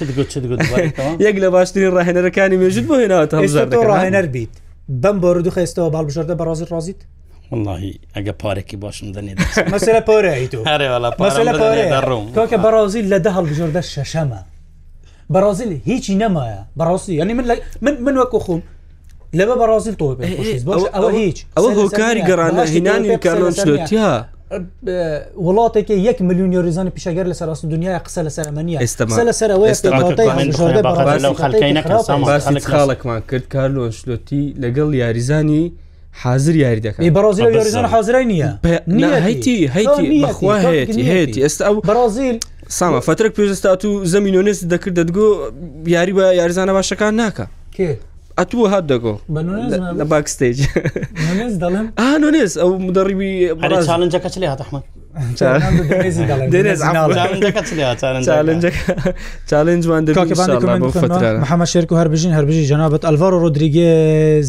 یەک 1.25 1.35
لە 1.43 1.49
باشترین 1.55 1.91
ڕاهێنەرەکانی 1.95 2.57
مێژت 2.61 2.83
بۆ 2.89 2.95
هێناوە 3.01 3.85
ڕاهێنەر 3.91 4.25
بیت 4.33 4.51
بەم 5.01 5.15
بۆ 5.21 5.29
ردو 5.35 5.51
خێستەوە 5.55 5.89
باڵبژاردە 5.95 6.35
بە 6.39 6.43
ڕازی 6.49 6.65
ڕازیت 6.71 7.01
واللهی 7.53 7.99
ئەگە 8.15 8.31
پارێکی 8.43 8.75
باشم 8.77 9.11
دەنێت 9.13 9.39
مەسلە 9.71 10.01
پۆرەیتوڕوم 10.07 10.63
تۆکە 12.37 12.57
بەڕازی 12.63 13.01
لە 13.11 13.17
دە 13.25 13.29
هەڵبژۆردە 13.37 13.81
شەشەمە 13.93 14.41
بەڕازیل 15.33 15.71
هیچی 15.89 16.15
نەمایە 16.21 16.59
بەڕاستی 16.79 17.09
ینی 17.21 17.33
من 17.33 17.45
من 17.81 17.93
من 18.05 18.15
وەکو 18.19 18.39
خۆم 18.45 18.61
لەبە 19.37 19.55
بەڕازیل 19.61 19.95
تۆ 19.99 20.07
ئەوە 20.95 21.11
هیچ 21.13 21.37
ئەوە 21.57 21.69
هۆکاری 21.79 22.21
گەڕانە 22.29 22.63
هینانی 22.73 23.17
کارۆنشلوتیا 23.25 24.09
وڵاتێکی 25.45 25.91
یەک 26.07 26.21
میلیونی 26.21 26.61
ریزانی 26.65 26.91
پیشەگەر 26.97 27.25
لە 27.31 27.33
سەراست 27.39 27.65
دنیای 27.65 27.99
قسە 28.05 28.21
لە 28.27 28.31
سەرمەنیە 28.37 28.79
ئێستا 28.83 29.23
لە 29.29 29.33
سەرەوەی 29.39 29.73
خەڵکەی 31.39 31.73
نەکەڵێکمان 32.57 33.21
کرد 33.29 33.45
کارلۆشلۆتی 33.53 34.43
لەگەڵ 34.63 34.89
یاریزانی 35.03 35.63
حاضر 36.21 36.55
یاری 36.55 36.81
دەکەن 36.81 37.01
بەازیل 37.13 37.43
یاریزان 37.53 37.85
حاضرای 37.85 38.25
نییە 38.31 38.67
هەیتی 39.27 39.57
هەیتی 39.75 40.23
بەخوا 40.25 40.55
هەیەی 40.67 40.95
هەیەی 41.09 41.41
ئێستا 41.45 41.63
ئەو 41.67 41.75
بەازیل 41.89 42.37
ساما 42.67 42.99
فترک 42.99 43.31
پێستات 43.39 43.85
و 43.85 44.05
زمینۆنس 44.05 44.59
دەکرد 44.73 44.93
دەتگۆ 44.99 45.27
یاری 45.87 46.13
بە 46.17 46.23
یاریزانە 46.39 46.73
باشەکان 46.77 47.13
ناکە 47.21 47.45
ئەتووە 48.39 48.67
هات 48.73 48.85
دەگۆ 48.91 49.15
لە 49.99 50.05
باکستێج 50.11 50.59
دەڵێن 51.63 51.85
ئانۆنێز 52.01 52.53
ئەو 52.61 52.71
مدەڕیبی 52.87 53.31
چاالنجەکە 53.87 54.29
چ 54.33 54.37
لێ 54.41 54.47
هاتەحمە 54.53 54.81
چالنجمان 59.49 60.01
حمە 61.51 61.65
شێرک 61.71 61.91
و 61.91 61.95
هەربژین 62.01 62.33
هەربژی 62.37 62.63
جنابەت 62.71 63.03
ئەلڤار 63.07 63.33
ڕۆدریگە 63.43 63.89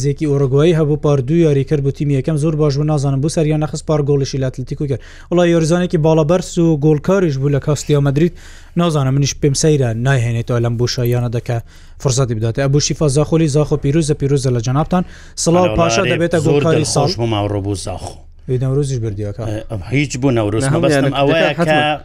زێکی 0.02 0.26
ئۆرگوایی 0.32 0.74
هەبوو 0.78 0.96
پاردوو 1.04 1.36
یاریکرد 1.36 1.82
بۆ 1.86 1.90
تیم 1.96 2.08
یەکەم 2.20 2.36
زۆر 2.42 2.54
باش 2.56 2.74
بوو 2.76 2.84
نازانم 2.84 3.20
بۆ 3.22 3.28
سەریان 3.32 3.60
نەخست 3.64 3.84
پار 3.86 4.00
گۆڵشی 4.08 4.34
لاتلتیکو 4.38 4.86
کرد 4.86 5.00
وڵی 5.32 5.48
یۆریزانێکی 5.54 5.98
باڵەبەرس 6.02 6.58
و 6.58 6.76
گۆلکاریش 6.78 7.36
بوو 7.38 7.50
لە 7.58 7.60
کاستیا 7.64 8.00
مدریت 8.00 8.32
نازانم 8.76 9.14
منیش 9.14 9.32
پێم 9.42 9.54
سەیرە 9.62 9.88
نایهێنێتەوە 10.06 10.60
لەم 10.64 10.74
بۆشایانە 10.80 11.30
دەکە 11.36 11.56
فرسەتی 12.02 12.34
بدات 12.34 12.60
ئە 12.64 12.68
بۆشیفا 12.74 13.08
زاخۆلی 13.16 13.48
زاخۆ 13.56 13.76
پیرروزە 13.84 14.12
پیرروزە 14.20 14.48
لە 14.56 14.60
جنابان 14.66 15.04
سڵاو 15.44 15.76
پاشا 15.76 16.04
دەبێتە 16.04 16.38
گۆلکاری 16.44 16.84
ساش 16.84 17.10
بۆ 17.16 17.26
ماڕۆ 17.32 17.60
بوو 17.64 17.74
زاخۆ 17.74 18.16
نەورۆزیش 18.48 18.98
بردیەکە 19.04 19.42
ئەم 19.70 19.80
هیچ 19.90 20.18
بوو 20.18 20.30
نەورۆز 20.30 20.64
ئەوەیە 20.64 22.00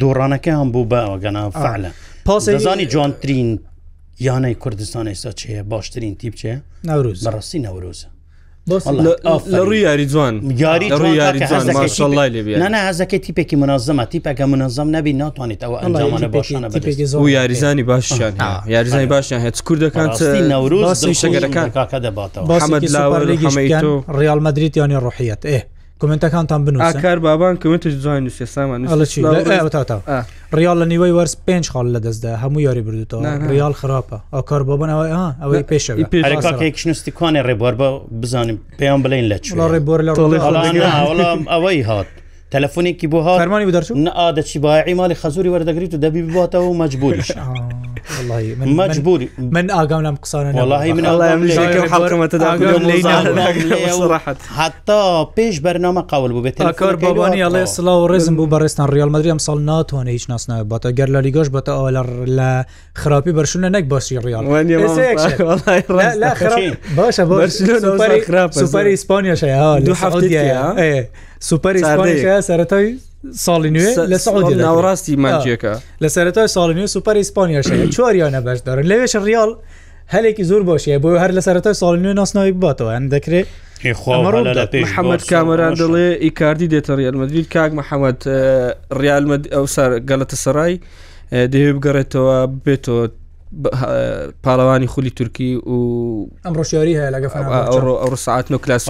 دوڕانەکە 0.00 0.50
هەم 0.60 0.68
بوو 0.74 0.86
بە 0.90 1.18
گەنا 1.24 1.50
فعلە 1.50 1.90
پاسزانی 2.24 2.86
جوانترین 2.86 3.48
یانەی 4.20 4.54
کوردستان 4.62 5.08
ئێستا 5.14 5.32
چێ 5.40 5.62
باشترین 5.72 6.14
تیپ 6.16 6.34
چێ 6.34 6.54
نەورۆز 6.88 7.26
بەڕاستی 7.28 7.58
نەورۆزە 7.66 8.06
لە 8.68 9.60
ڕووی 9.68 9.80
یاری 9.86 10.06
جوان 10.06 10.34
یاری 10.58 10.86
یاری 11.14 11.40
هەزەکە 12.90 13.16
تیپێکی 13.24 13.56
منازمە 13.62 14.04
تیپەکە 14.12 14.44
منازم 14.52 14.96
نبی 14.96 15.12
ناتوانێت 15.22 15.60
ئەوە 15.64 15.78
ئەنجامانە 15.82 16.28
باشانە 16.36 17.14
و 17.22 17.28
یاریزانی 17.36 17.82
باشیان 17.82 18.32
یاریزانی 18.74 19.06
باشیان 19.06 19.40
هەت 19.48 19.56
کوردەکان 19.66 20.08
نەورۆز 20.52 21.04
شەگەرەکان 21.22 21.68
کاکە 21.78 21.98
دەباتەوە 22.06 24.04
ڕیال 24.18 24.40
مدریت 24.46 24.76
یانی 24.76 24.96
ڕحیەت 25.06 25.42
ئێ 25.50 25.58
کومنتەکانتان 26.04 26.52
بن 26.52 26.92
کار 27.02 27.18
بابان 27.18 27.58
ریال 30.54 30.82
لە 30.82 30.86
نیوەی 30.88 31.12
وەرز 31.16 31.34
پێنج 31.50 31.64
خاڵ 31.72 31.86
لە 31.96 32.00
دەستدا 32.04 32.44
هەموو 32.44 32.60
یاری 32.60 32.82
بردوەوە 32.82 33.50
ریال 33.50 33.72
خراپە 33.74 34.16
ئاکار 34.34 34.62
بابنەوەی 34.64 35.10
ها 35.12 35.36
ئەوەی 35.42 35.64
پێشەشتی 35.74 37.12
کوانێ 37.18 37.42
ڕێبوار 37.42 37.74
بە 37.78 37.88
بزانیم 38.22 38.58
پێیان 38.80 39.02
بڵین 39.04 39.24
لە 39.32 39.36
ڕێبوار 39.72 40.00
لە 40.02 40.12
ئەوەی 41.52 41.82
هات. 41.86 42.06
تەلفۆنێکی 42.54 43.04
بۆ 43.06 43.14
هاارمانی 43.22 43.72
دەچون 43.72 44.10
ئادەچی 44.16 44.58
باعی 44.60 44.94
مای 44.94 45.14
خەزوری 45.22 45.50
وەردەگریت 45.54 45.94
و 45.94 46.00
دەبی 46.02 46.34
باتەوە 46.34 46.74
مەجبوریش. 46.80 47.30
من 48.58 48.76
مجبوري 48.76 49.28
من 49.38 49.70
ئاگام 49.70 50.00
لەم 50.06 50.16
قسانە 50.22 50.34
والله 50.58 50.92
من 50.92 51.04
حڵمەتەداڕاحەت 51.88 54.36
حتا 54.56 55.24
پێش 55.38 55.60
بەرنامە 55.60 56.02
قاول 56.08 56.32
بوو 56.32 56.42
بێت 56.50 56.56
کار 56.62 56.96
بابانی 56.96 57.42
ئەڵێ 57.48 57.64
سلا 57.64 58.04
و 58.04 58.08
ڕێزم 58.08 58.32
بوو 58.36 58.46
بەڕێستان 58.50 58.88
ریالمەدرری 58.90 59.28
ئەم 59.32 59.38
ساڵ 59.38 59.58
ناتوانێ 59.68 60.08
هیچ 60.12 60.24
ناسنە 60.30 60.64
بەتە 60.74 60.90
گەر 60.98 61.08
لە 61.16 61.20
لیگەش 61.26 61.48
بەتە 61.54 61.68
ئالەر 61.68 62.06
لە 62.38 62.64
خراپی 62.94 63.32
بەرشونە 63.36 63.68
نەک 63.74 63.84
باسی 63.88 64.18
ریال 64.18 64.44
باشە 64.46 64.48
سوپەر 68.60 68.86
ئیسپانیاش 68.86 69.40
سوپەر 71.40 71.74
ئیسپانیا 71.82 72.40
سەرەتای 72.42 72.98
ساڵی 73.40 73.70
نوێ 73.70 73.94
لە 74.12 74.18
ساڵ 74.24 74.34
ناوڕاستی 74.64 75.12
مانجیەکە 75.22 75.72
لە 76.04 76.08
سەرەتای 76.14 76.48
ساڵی 76.56 76.74
نوێ 76.76 76.86
سوپەر 76.94 77.16
ئیسپانیا 77.16 77.62
شەیە 77.68 77.86
چوارانە 77.96 78.40
بەشدارن 78.46 78.84
لەوێش 78.90 79.14
ریال 79.28 79.50
هەلێکی 80.14 80.44
زۆر 80.50 80.62
باشە 80.68 80.96
بۆ 81.02 81.08
هەر 81.22 81.30
لە 81.38 81.42
سەرەتای 81.46 81.74
ساڵ 81.82 81.94
نوێ 82.04 82.14
ناسناوی 82.20 82.52
باتەوە 82.64 82.90
ئەم 82.96 83.06
دەکرێت 83.14 83.46
محەممەد 84.84 85.22
کامەران 85.30 85.74
دەڵێ 85.82 86.08
ئیکاردی 86.24 86.68
دێتە 86.74 86.92
ریالمەدوید 87.00 87.46
کاک 87.54 87.70
محەممەد 87.80 88.20
ریالمەد 89.02 89.42
ئەو 89.54 89.64
سەر 89.74 89.90
گەلەتە 90.08 90.36
سەرای 90.44 90.74
دەوێ 91.52 91.70
بگەڕێتەوە 91.76 92.36
بێتەوە 92.64 93.04
پاڵەوانی 94.44 94.86
خولی 94.92 95.10
تورکی 95.10 95.54
و 95.66 96.26
ئەم 96.44 96.54
ڕۆشیاری 96.56 96.94
هەیە 96.98 97.10
لەگە 97.14 97.28
ئەو 97.36 98.16
ساعت 98.16 98.46
و 98.50 98.58
کلاس 98.58 98.84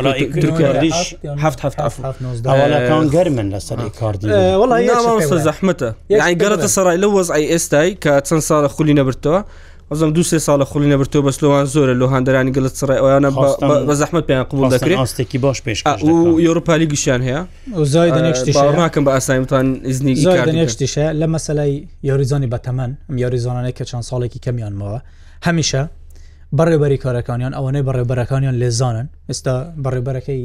گەرمن 3.14 3.48
لەسەری 3.54 3.90
کاردیوەڵ 3.98 5.42
زەحمەتە 5.48 5.90
گەڕەتە 6.42 6.68
سەرای 6.76 6.98
لە 7.02 7.08
وەزای 7.10 7.46
ئێستای 7.52 7.92
کە 8.02 8.12
چەند 8.28 8.42
ساڵە 8.48 8.68
خولی 8.76 8.94
نەبرتەوە 8.98 9.40
ئەزم 9.92 10.12
دو 10.16 10.22
سێ 10.30 10.38
ساڵە 10.40 10.62
خولی 10.70 10.88
نەبرتۆ 10.96 11.12
بە 11.26 11.30
سلوان 11.38 11.64
زۆرە 11.74 11.94
لە 12.00 12.06
هەندرانی 12.14 12.52
گەلت 12.56 12.74
سڕای 12.80 12.98
ئەویانە 13.02 13.30
بە 13.88 13.92
زەحمت 14.00 14.24
پێیان 14.30 14.46
قوبول 14.50 14.68
دەکرێت 14.74 14.98
ئاستێکی 15.00 15.38
باش 15.38 15.58
پێش 15.64 15.80
یورپالی 16.46 16.86
گشتیان 16.92 17.20
هەیە 17.26 17.40
زایکەم 17.92 19.04
بە 19.06 19.10
ئاسایمتان 19.16 19.66
ئزنی 19.90 20.14
یەکشتیشە 20.62 21.04
لە 21.20 21.26
مەسلای 21.34 21.74
یاریزانی 22.08 22.48
بەتەمەن 22.54 22.90
ئەم 23.08 23.16
یاریزانانەی 23.22 23.72
کە 23.78 23.84
چەند 23.90 24.04
ساڵێکی 24.10 24.38
کەمیانمەوە 24.44 25.00
هەمیشە 25.46 25.82
بەڕێبەری 26.58 26.98
کارەکانیان 27.04 27.52
ئەوانەی 27.56 27.84
بەڕێبەرەکانیان 27.88 28.54
لێزانن 28.60 29.06
ئێستا 29.30 29.54
بەڕێبەرەکەی 29.84 30.42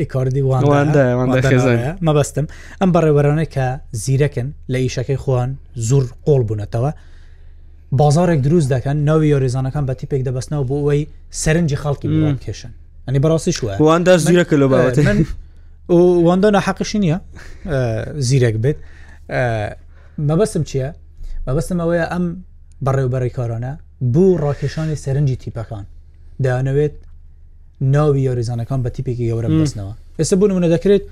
ئیکاردی 0.00 0.42
وانخێزان 0.50 1.78
مەبەستم 2.06 2.46
ئەم 2.80 2.90
بەڕێبەرانەی 2.94 3.48
کە 3.54 3.66
زیرەکن 4.04 4.48
لە 4.72 4.78
ئیشەکەی 4.84 5.18
خۆیان 5.24 5.50
زور 5.88 6.04
قۆڵ 6.26 6.42
بوونەتەوە 6.48 6.90
بازارێک 7.98 8.40
دروست 8.46 8.68
دەکەن 8.74 8.96
ناوی 9.08 9.28
یۆریزانەکان 9.34 9.84
بە 9.88 9.94
تیپێک 10.00 10.22
دەبستنەوە 10.28 10.64
بۆ 10.70 10.74
ئەوەی 10.82 11.06
سەرنجی 11.42 11.76
خەڵکی 11.82 12.08
کێشن 12.46 12.70
ئەنی 13.08 13.18
بەڕاستی 13.24 13.52
شوە 13.58 13.70
واندا 13.86 14.16
زیرەکە 14.26 14.54
لە 14.62 14.66
باوەێت 14.72 14.96
واندا 16.28 16.50
نەحەقش 16.56 16.90
نییە 17.02 17.18
زیرەک 18.28 18.56
بێت 18.62 18.78
مەبەستم 20.28 20.62
چییە؟ 20.68 20.88
مەبەستم 21.46 21.78
ئەوەیە 21.82 22.04
ئەم 22.12 22.24
بەڕێوبەڕی 22.84 23.30
کارانە 23.38 23.72
بوو 24.12 24.36
ڕاکێشانی 24.44 24.96
سەرنجی 25.04 25.36
تیپەکان 25.42 25.84
دەیانەوێت 26.44 26.94
ناوی 27.94 28.20
یۆریزانەکان 28.28 28.80
بە 28.84 28.88
تیپێکی 28.96 29.24
گەورە 29.30 29.48
بستنەوە 29.58 29.94
ئێستا 30.18 30.34
بوون 30.40 30.52
منە 30.56 30.68
دەکرێت 30.74 31.02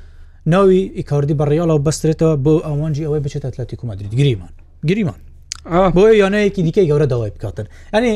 ناوی 0.52 0.80
ئیکاردی 0.98 1.34
بەڕیاڵەوە 1.40 1.82
بەسترێتەوە 1.86 2.32
بۆ 2.44 2.52
ئەوانجی 2.66 3.04
ئەوەی 3.06 3.22
بچێت 3.24 3.44
ئەتلەتی 3.48 3.76
کومەدرید 3.80 4.12
گریمان 4.20 4.52
گریمان 4.88 5.20
بۆ 5.66 6.04
یانەیەکی 6.22 6.62
دیکەی 6.68 6.86
گەورە 6.90 7.06
داوای 7.12 7.30
بکاتن 7.34 7.66
ئەنی 7.94 8.12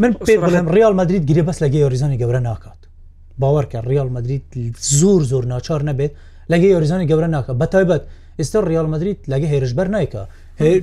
من 0.00 0.12
پێڵم 0.26 0.66
ریال 0.74 0.94
مدرید 1.00 1.22
گیرێ 1.28 1.42
بەس 1.48 1.58
لەگەی 1.64 1.80
یۆریزانی 1.84 2.18
گەورە 2.22 2.40
ناکات 2.48 2.80
باوەڕکە 3.42 3.78
ریال 3.88 4.08
مدرید 4.16 4.42
زۆر 5.00 5.22
زۆر 5.30 5.44
ناچار 5.52 5.80
نەبێت 5.90 6.12
لەگەی 6.52 6.70
یۆریزانی 6.74 7.08
گەورە 7.10 7.28
ناکات 7.36 7.56
بە 7.62 7.66
تایبەت 7.74 8.02
ئێستا 8.38 8.56
ریال 8.68 8.86
مدرید 8.94 9.18
لەگە 9.32 9.46
هێرشبەر 9.52 9.88
نایکە 9.94 10.22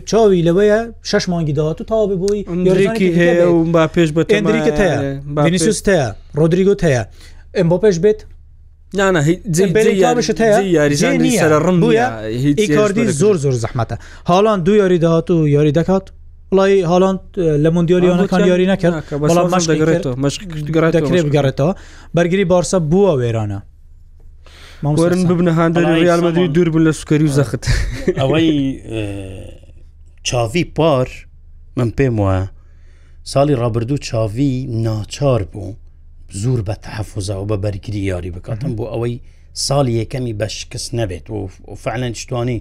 چاوی 0.09 0.43
لەوەیە 0.47 0.79
شش 1.09 1.25
مانگی 1.31 1.53
داات 1.59 1.77
و 1.81 1.83
تاوا 1.89 2.05
ببووی 2.07 2.41
یۆریکی 2.67 3.09
هەیە 3.19 3.45
با 3.75 3.87
پێش 3.95 4.09
بە 4.15 4.21
تەیە 4.27 6.07
ڕۆدریگۆت 6.39 6.81
هەیە 6.87 7.03
ئەم 7.57 7.67
بۆ 7.71 7.77
پێش 7.83 7.97
بێت 8.03 8.19
یاری 8.93 11.33
ڕم 11.65 11.77
بووەکاردی 11.81 13.05
زۆر 13.21 13.35
زۆر 13.43 13.51
زەحمەتە 13.63 13.95
هاڵان 14.31 14.57
دو 14.65 14.73
یاری 14.75 14.97
داهات 15.03 15.27
و 15.31 15.35
یاری 15.47 15.71
دەکات 15.79 16.05
وڵی 16.57 16.81
هاڵاند 16.91 17.19
لە 17.63 17.69
مندیۆلیۆنەکان 17.75 18.41
یاری 18.51 18.67
نەکرد 18.73 18.93
دەکرێت 20.97 21.23
بگەڕێتەوە 21.25 21.73
بەرگری 22.15 22.45
بارسە 22.51 22.77
بووە 22.91 23.11
وێرانە 23.21 23.59
ماورن 24.83 25.23
ببنە 25.29 25.51
هاندەریالمەدی 25.59 26.45
دوور 26.55 26.67
بوون 26.69 26.83
لە 26.87 26.91
سوکەری 26.95 27.23
و 27.27 27.35
زەخت 27.37 27.63
ئەوەی 28.19 28.49
چاوی 30.23 30.63
پار 30.63 31.09
من 31.77 31.89
پێم 31.97 32.15
وایە 32.19 32.45
ساڵی 33.31 33.55
ڕابردوو 33.61 33.97
چاوی 34.07 34.53
ناچار 34.67 35.41
بوو 35.43 35.77
زۆر 36.41 36.59
بە 36.67 36.73
تحفزەوە 36.83 37.45
بە 37.51 37.57
بەرگری 37.63 38.01
یاری 38.11 38.31
بکاتم 38.35 38.71
بۆ 38.77 38.83
ئەوەی 38.93 39.15
ساڵی 39.65 39.93
یەکەمی 40.01 40.33
بە 40.39 40.47
شکست 40.57 40.91
نەبێت 40.99 41.25
و 41.33 41.47
فعلەن 41.83 42.13
شتوانی 42.21 42.59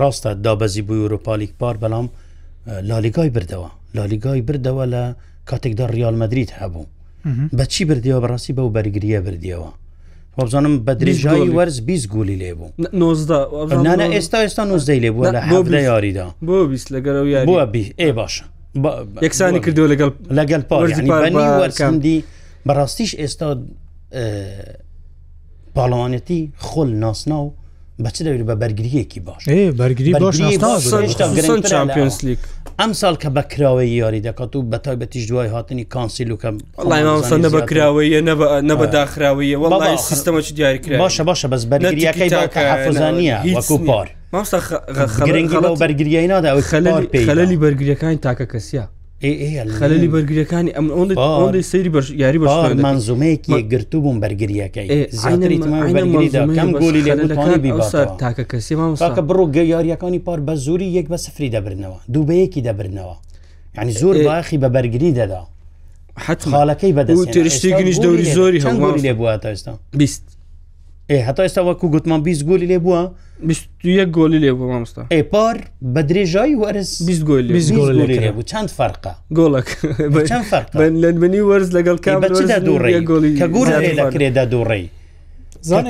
ڕاستە 0.00 0.30
دابەزی 0.44 0.82
بۆ 0.88 0.94
یورۆپالیک 1.02 1.52
پار 1.60 1.74
بەڵام 1.82 2.06
لالیگای 2.90 3.30
بردەوە 3.36 3.68
لالیگای 3.96 4.42
بردەوە 4.48 4.84
لە 4.92 5.02
کاتێکدا 5.50 5.84
ریالمەدریت 5.96 6.50
هەبوو 6.60 6.86
بەچی 7.58 7.84
بردیەوە 7.88 8.20
بەڕاستی 8.24 8.52
بە 8.56 8.60
و 8.66 8.72
بەرگریە 8.76 9.20
بردیەوە 9.26 9.70
بزانم 10.38 10.74
بە 10.86 10.92
درێژایی 11.00 11.50
وەرز 11.56 11.76
20 11.80 12.08
گولی 12.08 12.36
لێ 12.42 12.52
بوو 12.58 12.68
نانە 13.86 14.06
ئێستا 14.16 14.38
ئێستا 14.44 14.60
نوزدەی 14.70 15.00
لێ 15.04 15.10
بووە 15.14 15.32
لە 15.34 15.40
حە 15.46 15.80
یاریدا 15.90 16.26
بۆ 16.46 16.56
بیست 16.72 16.88
لەگەرەوە 16.94 17.26
یاری 17.34 17.46
بووە 17.48 17.64
بی 17.72 17.84
ئێ 18.00 18.10
باشە 18.18 18.44
یەکسانی 19.24 19.60
کردو 19.64 19.84
لەگەڵ 19.92 20.10
لەگەڵ 20.38 20.62
پاردی 20.68 22.22
بەڕاستیش 22.66 23.10
ئێستا 23.20 23.48
پاڵەوانەتی 25.76 26.40
خۆل 26.66 26.90
ناسنا 27.02 27.38
و 27.44 27.46
بەچ 28.04 28.16
دەوێت 28.26 28.42
بە 28.50 28.54
بەرگریەکی 28.62 29.20
باش 29.26 29.42
بەرگری 29.80 30.12
باشلیک 30.20 30.62
ئەم 32.80 32.90
ساڵ 33.00 33.14
کە 33.22 33.28
بەکراوەی 33.36 33.92
یاری 34.02 34.20
دەکات 34.22 34.52
و 34.56 34.60
بە 34.72 34.78
تایبەتیش 34.84 35.24
دوای 35.28 35.48
هاتنی 35.54 35.84
کانسیل 35.84 36.30
وکەم 36.32 36.54
سندە 37.30 37.48
بەکراوەیە 37.56 38.20
نەبەداخراوەیە 38.70 39.56
وڵی 39.62 39.96
سیستەمەی 40.10 40.52
دیاریکرا 40.58 40.94
باشە 41.08 41.20
باشە 41.30 41.46
بەس 41.52 41.62
بەرگریەکەی 41.72 42.30
باکەزانە 42.38 43.36
وەکو 43.56 43.76
پار 43.88 44.06
ماستە 44.34 44.58
گرنگی 45.28 45.56
بەرگریایی 45.82 46.26
نادا 46.32 46.50
خەلەلی 46.72 47.56
بەرگریەکانی 47.64 48.18
تاکە 48.26 48.46
کەسیە 48.52 48.86
خەلەلی 49.20 50.08
بەرگریەکانی 50.14 50.70
ئەم 50.76 50.86
ئەوەی 51.16 51.62
سری 51.70 51.90
بەش 51.94 52.06
یاری 52.22 52.38
بەشمان 52.42 52.98
زومەیەکی 53.06 53.62
گرتو 53.72 53.98
بووم 54.00 54.16
بەرگریەکەی 54.24 54.88
تاکە 58.22 58.44
کەسی 58.52 58.74
تاکە 59.04 59.22
بڕۆ 59.28 59.46
یاریەکانی 59.74 60.18
پار 60.26 60.40
بە 60.48 60.54
زوری 60.64 60.86
یەک 60.98 61.06
بە 61.12 61.16
سفری 61.24 61.50
دەبرنەوە 61.54 61.98
دووبەیەکی 62.12 62.62
دەبرنەوە 62.66 63.16
یعنی 63.76 63.92
زۆر 64.00 64.16
باخی 64.28 64.58
بە 64.62 64.68
بەرگری 64.74 65.12
دەدا 65.20 65.40
حت 66.16 66.40
خاڵەکەی 66.52 66.92
بەدەست 66.96 67.26
تێرشتی 67.34 67.70
گنیش 67.78 67.96
دەوری 68.04 68.26
زۆری 68.36 68.60
هەمواری 68.64 69.00
لێ 69.04 69.12
بووە 69.18 69.34
تا 69.42 69.48
ئێستا 69.54 69.72
بیست 70.00 70.22
هەتا 71.26 71.42
ئێستا 71.48 71.60
وەکو 71.62 71.86
گوتمان 71.94 72.20
20 72.22 72.48
گۆلی 72.48 72.66
لێ 72.70 72.78
بووە 72.82 73.02
گۆلی 74.16 74.38
لێ 74.44 74.50
بوو 74.52 74.66
مامستا 74.72 75.02
ئێپار 75.12 75.56
بە 75.94 76.00
درێژایی 76.08 76.60
وەرز 76.62 76.88
20 77.04 77.24
گۆلی 77.24 78.32
بوو 78.34 78.42
چەند 78.50 78.68
فەرقا 78.78 79.14
گۆڵک 79.36 79.66
لەنبنی 81.02 81.40
وەرز 81.48 81.68
لەگەڵ 81.76 81.96
کە 82.04 82.10
گور 83.44 83.68
لەکرێدا 84.00 84.44
دوڕێی 84.52 84.86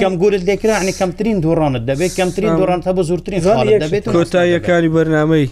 کەم 0.02 0.14
گورت 0.22 0.42
دەکرانی 0.52 0.92
کەمترین 1.00 1.38
دوڕانت 1.44 1.82
دەبێت 1.90 2.12
کەمترین 2.20 2.52
دوڕان 2.58 2.80
تا 2.84 2.90
بە 2.96 3.02
زورترین 3.08 3.40
دەبێت 3.84 4.04
کۆتاییەکانی 4.14 4.88
بەرنمەی 4.96 5.44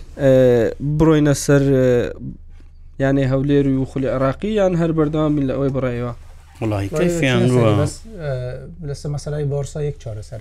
بڕۆینە 0.98 1.34
سەر 1.44 1.62
یانێ 3.02 3.24
هەولێر 3.32 3.66
و 3.80 3.84
خولی 3.90 4.08
عراقی 4.16 4.50
یان 4.60 4.72
هەر 4.80 4.90
بەرداوامی 4.98 5.44
لە 5.48 5.52
ئەوەی 5.56 5.72
بڕایەوە 5.76 6.12
وڵاییان 6.60 7.42
لەس 8.88 9.02
مەسەلای 9.14 9.44
بۆرسا 9.52 9.78
یەک 9.88 9.96
چارەسەر 10.02 10.40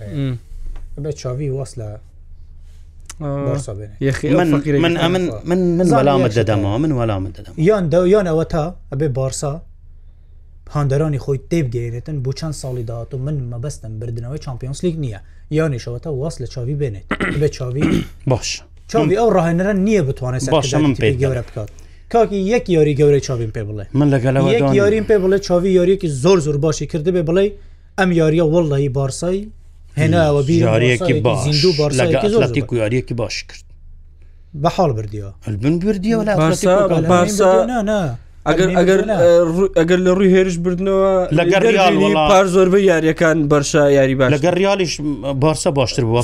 بە 1.04 1.10
چاوی 1.20 1.48
وەس 1.56 1.72
لە 1.80 1.88
من 4.38 4.48
من 4.84 5.58
من 5.78 5.86
وەلامت 5.98 6.32
دەدەمەوە 6.38 6.76
من 6.84 6.92
وەلامت 6.98 7.32
دەدەم 7.40 7.52
یان 7.68 7.84
دەیان 7.92 8.26
ئەوە 8.30 8.44
تا 8.52 8.74
ئەبێ 8.92 9.08
بارسا 9.18 9.62
هاندەرانی 10.74 11.18
خۆی 11.24 11.40
تێبگەێنێتن 11.50 12.16
بۆ 12.24 12.30
چەند 12.38 12.54
ساڵی 12.62 12.82
داات 12.90 13.14
و 13.14 13.18
من 13.18 13.34
مەبەستم 13.52 13.92
بردنەوەی 14.00 14.38
چمپیۆنس 14.46 14.78
لیگ 14.84 14.96
نییە 15.04 15.20
یانیشەوەتە 15.58 16.06
واس 16.20 16.42
لە 16.42 16.46
چاوی 16.54 16.74
بێنێت 16.80 17.06
بێ 17.42 17.48
چاوی 17.56 18.04
باش 18.26 18.62
چاوی 18.90 19.16
ئەو 19.20 19.28
ڕاهێنەرە 19.34 19.74
نییە 19.86 20.02
بتوانێت 20.08 20.50
باش 20.50 20.74
من 20.74 20.94
پێ 20.94 21.08
گەورە 21.22 21.42
بکات 21.50 21.70
کاکی 22.12 22.38
یەک 22.56 22.64
یاری 22.76 22.94
گەورەی 23.00 23.20
چاویم 23.26 23.50
پێ 23.56 23.62
بڵێ 23.68 23.84
من 23.94 24.08
لەگەڵەوە 24.14 24.74
یاریم 24.74 25.04
پێ 25.04 25.16
بڵێ 25.22 25.38
چاوی 25.38 25.70
یاریەکی 25.78 26.08
زۆر 26.22 26.38
زۆر 26.46 26.56
باشی 26.56 26.86
کرده 26.86 27.10
بێ 27.16 27.22
بڵێ 27.28 27.44
ئەم 27.98 28.10
یاریە 28.20 28.44
وڵی 28.52 28.88
بارسایی 28.98 29.48
هێناوە 29.98 30.40
بیارێکی 30.48 31.14
باش 31.14 31.42
یاریەکی 32.72 33.14
باش 33.14 33.44
کرد 33.48 33.64
بەحاڵ 34.62 34.90
بردیوە 34.98 35.30
بن 35.62 35.74
بردیەوە 35.82 36.22
ئەگەر 38.48 38.70
ئەگەر 38.80 39.00
ئەگەر 39.80 39.98
لە 40.06 40.10
ڕووی 40.18 40.30
هێرش 40.34 40.56
بردنەوە 40.64 41.10
لەگەر 41.38 41.62
پار 42.30 42.44
زۆربەی 42.54 42.84
یاریەکان 42.90 43.38
بەرشا 43.52 43.82
یاری 43.98 44.14
باش 44.18 44.30
لەگەر 44.34 44.54
ریالیش 44.60 44.94
بارسە 45.42 45.66
باشتر 45.78 46.02
بووە 46.08 46.22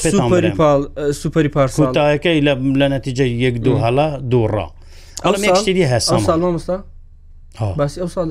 سوپەری 1.21 1.51
پارسەکەی 1.57 2.41
لە 2.81 2.87
نەتیجە 2.95 3.25
یەک 3.45 3.57
دوو 3.65 3.79
هەڵا 3.85 4.09
دووڕە 4.33 4.69
باسی 5.31 8.01
ئەو 8.03 8.09
ساڵ 8.15 8.25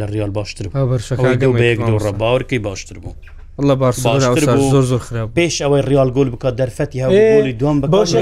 لە 0.00 0.06
ریال 0.14 0.30
باشتر 0.32 0.64
ڕەباوەکەی 0.72 2.60
باشتر 2.64 2.98
بوو. 3.04 3.12
الله 3.60 3.74
بار 3.76 3.92
زۆر 3.92 4.80
زۆر 4.90 4.98
خراپ 5.06 5.28
پێش 5.36 5.54
ئەوەی 5.64 5.82
ریال 5.90 6.10
گل 6.16 6.28
بکە 6.32 6.50
دەرفەتی 6.58 6.98
هەولی 7.04 7.52
دوم 7.60 7.76
باشی 7.80 8.14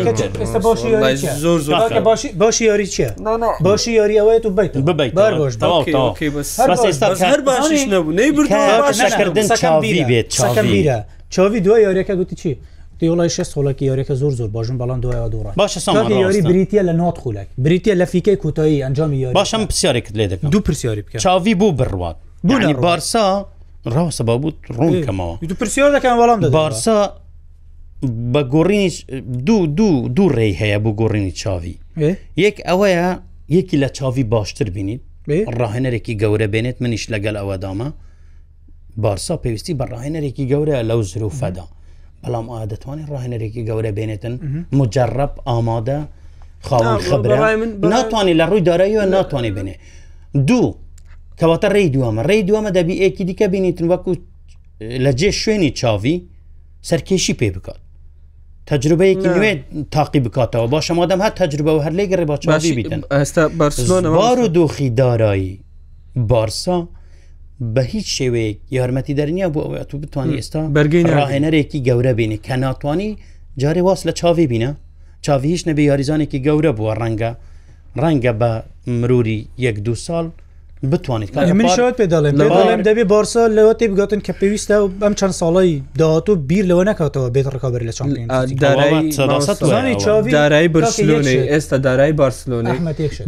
یاری 2.66 2.86
چیە 2.86 3.10
باشی 3.60 3.90
یاری 3.92 4.18
ئەوەیە 4.20 4.46
و 4.46 4.50
بیت 4.50 4.72
ببیت 4.78 5.12
بێت 10.10 11.04
چاوی 11.30 11.60
دوای 11.60 11.82
یاریەکە 12.04 12.10
گوتی 12.10 12.36
چی 12.36 12.58
وڵی 13.06 13.28
ش 13.34 13.40
سۆڵکی 13.54 13.84
یاریەکە 13.88 14.14
زۆر 14.22 14.30
زۆر 14.38 14.48
باشژم 14.54 14.78
بەڵند 14.78 15.02
دوای 15.02 15.30
دوڕ 15.30 15.46
باشری 15.56 16.40
بریتە 16.50 16.82
لە 16.88 16.92
نات 17.00 17.18
خولک 17.18 17.46
بریتە 17.66 17.92
لە 18.00 18.06
فیکەی 18.12 18.36
کوتایی 18.42 18.82
ئەنجامی 18.86 19.26
باشم 19.38 19.64
پرسیارێکت 19.70 20.14
لێ 20.18 20.26
دەکەم 20.32 20.48
دوو 20.52 20.60
پرسیاری 20.66 21.02
بکە 21.02 21.18
چاوی 21.24 21.54
بوو 21.60 21.72
بڕوات 21.80 22.16
بوونی 22.48 22.74
بارسا 22.86 23.24
ڕاوسەبا 23.94 24.34
بوو 24.42 24.50
ڕوونکەمەوە 24.78 25.34
دو 25.50 25.54
پرسیار 25.60 25.90
دەکەم 25.98 26.14
وەڵام 26.22 26.38
بارسا 26.58 26.96
بە 28.32 28.42
گۆڕینیش 28.54 28.96
دوو 29.46 29.66
دوو 29.78 30.08
دوو 30.16 30.28
ڕێی 30.36 30.52
هەیە 30.62 30.78
بۆ 30.84 30.90
گۆڕینی 31.00 31.32
چاوی 31.40 31.76
یەک 32.44 32.56
ئەوەیە 32.68 33.08
یەکی 33.48 33.76
لە 33.82 33.88
چاوی 33.96 34.24
باشتر 34.34 34.70
بینیت 34.74 35.00
ڕاهێنەرێکی 35.58 36.14
گەورە 36.22 36.46
بێنێت 36.52 36.76
منیش 36.82 37.04
لەگەل 37.14 37.36
ئەوەدامە 37.40 37.88
بارسا 39.02 39.34
پێویستی 39.44 39.74
بە 39.80 39.84
ڕاهێنەرێکی 39.92 40.44
گەورە 40.50 40.76
لەو 40.90 41.02
زرو 41.02 41.28
فەدا 41.40 41.66
بەڵام 42.22 42.46
ئادەتوانین 42.54 43.06
ڕاهێنەرێکی 43.12 43.62
گەورە 43.68 43.90
بێنێتن 43.96 44.34
مجرڕب 44.78 45.32
ئامادە 45.48 45.98
خاڵ 46.68 46.84
خبرای 47.10 47.56
من 47.60 47.70
ناتوانانی 47.94 48.34
لە 48.40 48.44
ڕووی 48.50 48.62
داراییەوە 48.68 49.04
ناتوانێ 49.14 49.50
بێنێ 49.56 49.74
دوو 50.48 50.68
کەواتە 51.38 51.68
ڕێی 51.76 51.88
دووەمە 51.94 52.22
ڕێی 52.30 52.42
دووەمە 52.48 52.70
دەبی 52.78 52.94
ئێکی 53.02 53.24
دیکە 53.28 53.46
بینیتن 53.54 53.86
وەکو 53.92 54.12
لە 55.04 55.10
جێ 55.20 55.30
شوێنی 55.42 55.70
چاوی 55.78 56.16
سەرکێشی 56.88 57.34
پێ 57.40 57.48
بکات 57.56 57.80
تجربەیەکی 58.70 59.28
نوێ 59.36 59.52
تاقی 59.94 60.20
بکاتەوە 60.24 60.66
باشە 60.74 60.92
مادەم 60.98 61.20
هەر 61.24 61.32
تجربە 61.42 61.70
و 61.76 61.80
هەر 61.84 61.92
لێ 61.98 62.04
گەڕێ 62.10 62.24
باچبی 62.30 62.72
بیتن 62.78 63.00
ئێستا 63.18 63.42
بار 64.18 64.38
و 64.44 64.48
دۆخی 64.56 64.88
دارایی 65.00 65.54
بارسا 66.30 66.78
بە 67.74 67.82
هیچ 67.94 68.06
شێوەیەک 68.18 68.56
یارمەتی 68.76 69.14
دەرنیا 69.20 69.48
بۆ 69.54 69.60
ئەوە 69.66 69.82
تو 69.90 69.96
بتوانانی 70.02 70.38
ئێستا 70.40 70.60
بەرگینڕاهێنەرێکی 70.76 71.84
گەورە 71.88 72.12
بینی 72.18 72.38
کە 72.46 72.54
ناتوانانی 72.64 73.10
جارێ 73.62 73.82
واس 73.86 74.00
لە 74.08 74.12
چاوی 74.20 74.46
بینە 74.52 74.70
چاوی 75.24 75.48
هیچ 75.54 75.62
نەبێ 75.68 75.82
یاریزانێکی 75.90 76.42
گەورە 76.46 76.72
بووە 76.78 76.92
ڕەنگە 77.00 77.30
ڕەنگە 78.02 78.32
بە 78.40 78.52
مروری 79.00 79.40
یەک 79.66 79.76
دو 79.86 79.94
ساڵ 80.06 80.26
بتوانیت 80.82 81.36
منشات 81.38 81.94
پێ 81.98 82.06
دەڵێم 82.12 82.36
دەڵێم 82.38 82.80
دەبێ 82.88 83.04
بارسا 83.14 83.44
لەوە 83.58 83.72
تێ 83.78 83.84
بگاتن 83.92 84.20
کە 84.26 84.32
پێویستە 84.40 84.76
ئەم 85.04 85.14
چەند 85.18 85.34
ساڵی 85.40 85.82
داهاتۆ 85.98 86.30
بیر 86.48 86.64
لەوە 86.70 86.84
نکاتەوە 86.90 87.28
بێت 87.34 87.46
ڕکابر 87.54 87.82
لە 87.88 87.92
چمپیۆن 87.98 88.28
دارایی 90.30 90.68
برسلۆنی 90.68 91.36
ئێستا 91.52 91.76
دارایی 91.86 92.12
بارسلۆنی 92.20 92.72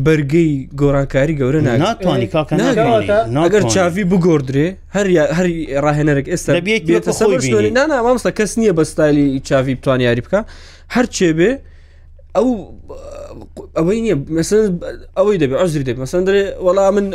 بەرگی 0.06 0.48
گۆرانکاری 0.80 1.34
گەورە 1.40 1.60
ناتوانانی 1.66 2.28
ناگەر 3.36 3.62
چاوی 3.74 4.04
بگۆدرێ 4.12 4.68
هەر 4.96 5.06
هەری 5.36 5.54
ڕاهێنەرێک 5.84 6.26
ئێستا 6.32 6.50
بێتە 6.88 7.12
سەڵ 7.18 7.30
نامامستا 7.76 8.30
کەس 8.38 8.50
نییە 8.60 8.72
بەستایلی 8.78 9.26
چاوی 9.48 9.74
بتوانیاری 9.78 10.22
بکە 10.26 10.40
هەرچێ 10.96 11.30
بێ 11.38 11.50
ئەو 12.36 12.46
ئەوەی 13.78 14.00
نییە 14.04 14.16
مەس 14.36 14.50
ئەوەی 15.18 15.36
دەبێ 15.42 15.54
ئەزری 15.60 15.84
دەب 15.88 15.98
مەسەن 16.02 16.22
دەێ 16.28 16.42
وەڵا 16.66 16.84
من 16.96 17.06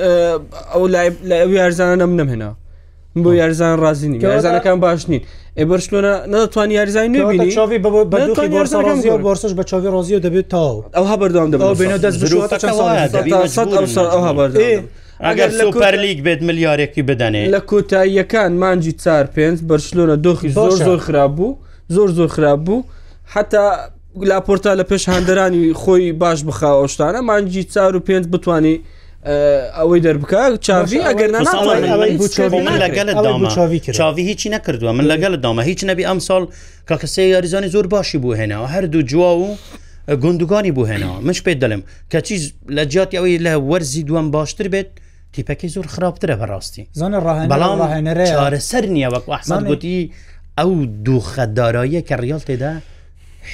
ئەو 0.74 0.84
ئەو 1.44 1.50
یارزانە 1.60 1.96
نم 2.02 2.12
نەمهێنا 2.20 2.52
بۆ 3.24 3.30
یارزان 3.42 3.78
رازیین 3.84 4.14
یارزانەکان 4.22 4.78
باش 4.86 5.02
نین 5.10 5.22
ئێبەر 5.60 5.80
شلۆە 5.86 6.14
نەتوان 6.34 6.70
یارزانانی 6.78 7.20
بۆرسش 9.26 9.52
بە 9.60 9.64
چاوی 9.70 9.90
ڕۆزیە 9.96 10.20
دەبێت 10.28 10.48
تاو 10.54 10.76
ئەو 10.96 11.06
هەبەردام 11.12 11.48
دەبێت 11.52 13.50
ئەگەر 15.28 15.52
سوپەرلیگ 15.62 16.18
بێت 16.26 16.42
ملیارێکی 16.48 17.02
بدەنێ 17.10 17.44
لە 17.56 17.60
کۆتاییەکان 17.70 18.52
مانجی 18.62 18.94
چار 19.04 19.26
پێنج 19.36 19.58
بەرشلۆنە 19.70 20.16
دۆخی 20.26 20.50
زۆر 20.58 20.72
زۆر 20.88 21.00
خراب 21.06 21.32
بوو 21.36 21.52
زۆر 21.96 22.10
زۆر 22.18 22.30
خراب 22.36 22.62
بوو 22.68 22.84
حتا 23.34 23.66
لاپۆرتا 24.24 24.76
لە 24.78 24.84
پێش 24.84 25.10
هەندەرانی 25.10 25.74
خۆی 25.76 26.12
باش 26.14 26.44
بخاوە 26.44 26.88
شتانە 26.92 27.22
مانجی 27.24 27.64
چار 27.64 27.96
و 27.96 28.00
پێنج 28.00 28.28
بتانی 28.28 28.82
ئەوەی 29.76 30.02
دەربکە 30.04 30.58
چاوی 30.58 31.00
ئەگەر 31.02 31.32
چاوی 33.92 34.22
هیچی 34.22 34.50
نەکردووە 34.56 34.84
من 34.96 35.06
لەگەڵ 35.12 35.36
دامە 35.44 35.62
هیچ 35.64 35.84
نەبی 35.86 36.04
ئەم 36.06 36.20
ساڵ 36.20 36.48
کە 36.90 36.94
کەسێ 37.02 37.20
یاریزانی 37.20 37.68
زۆر 37.68 37.88
باشی 37.88 38.18
بوو 38.18 38.36
هێنەوە 38.36 38.72
هەردوو 38.72 39.02
جوا 39.02 39.32
و 39.38 39.56
گندگانی 40.10 40.72
بوو 40.72 40.88
هێنەوە 40.98 41.18
منش 41.26 41.42
پێ 41.48 41.54
دەلم 41.62 41.82
کە 42.12 42.22
چیز 42.22 42.54
لە 42.70 42.84
جیاتی 42.90 43.18
ئەوەی 43.18 43.40
لە 43.46 43.54
وەرزی 43.70 44.04
دوم 44.04 44.32
باشتر 44.32 44.68
بێت 44.68 44.90
تیپەکەی 45.34 45.70
زۆر 45.76 45.86
خراپترە 45.94 46.36
بەڕاستی 46.42 46.84
زانە 47.00 47.20
بەڵام 47.52 47.78
ڕاهێنەرە 47.82 48.26
چارەسەر 48.36 48.86
نییە 48.96 49.10
وەک 49.14 49.26
ئەحسان 49.30 49.64
گوتی 49.70 50.12
ئەو 50.60 50.70
دوو 51.06 51.20
خەداراییە 51.34 52.02
کە 52.10 52.14
ڕیال 52.24 52.42
تێدا 52.50 52.74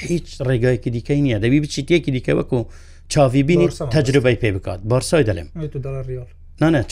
هیچ 0.00 0.28
ڕێگایکی 0.48 0.90
دیکەی 0.96 1.20
نییە 1.26 1.38
دەبی 1.44 1.60
بچی 1.64 1.82
تێکی 1.88 2.10
دیکە 2.16 2.32
وەکو 2.38 2.58
چاوی 3.12 3.42
بینی 3.48 3.66
تەجربەی 3.96 4.36
پێ 4.42 4.50
بکات 4.56 4.80
بارسای 4.92 5.24
دەلێم 5.30 5.48
نانە 6.62 6.82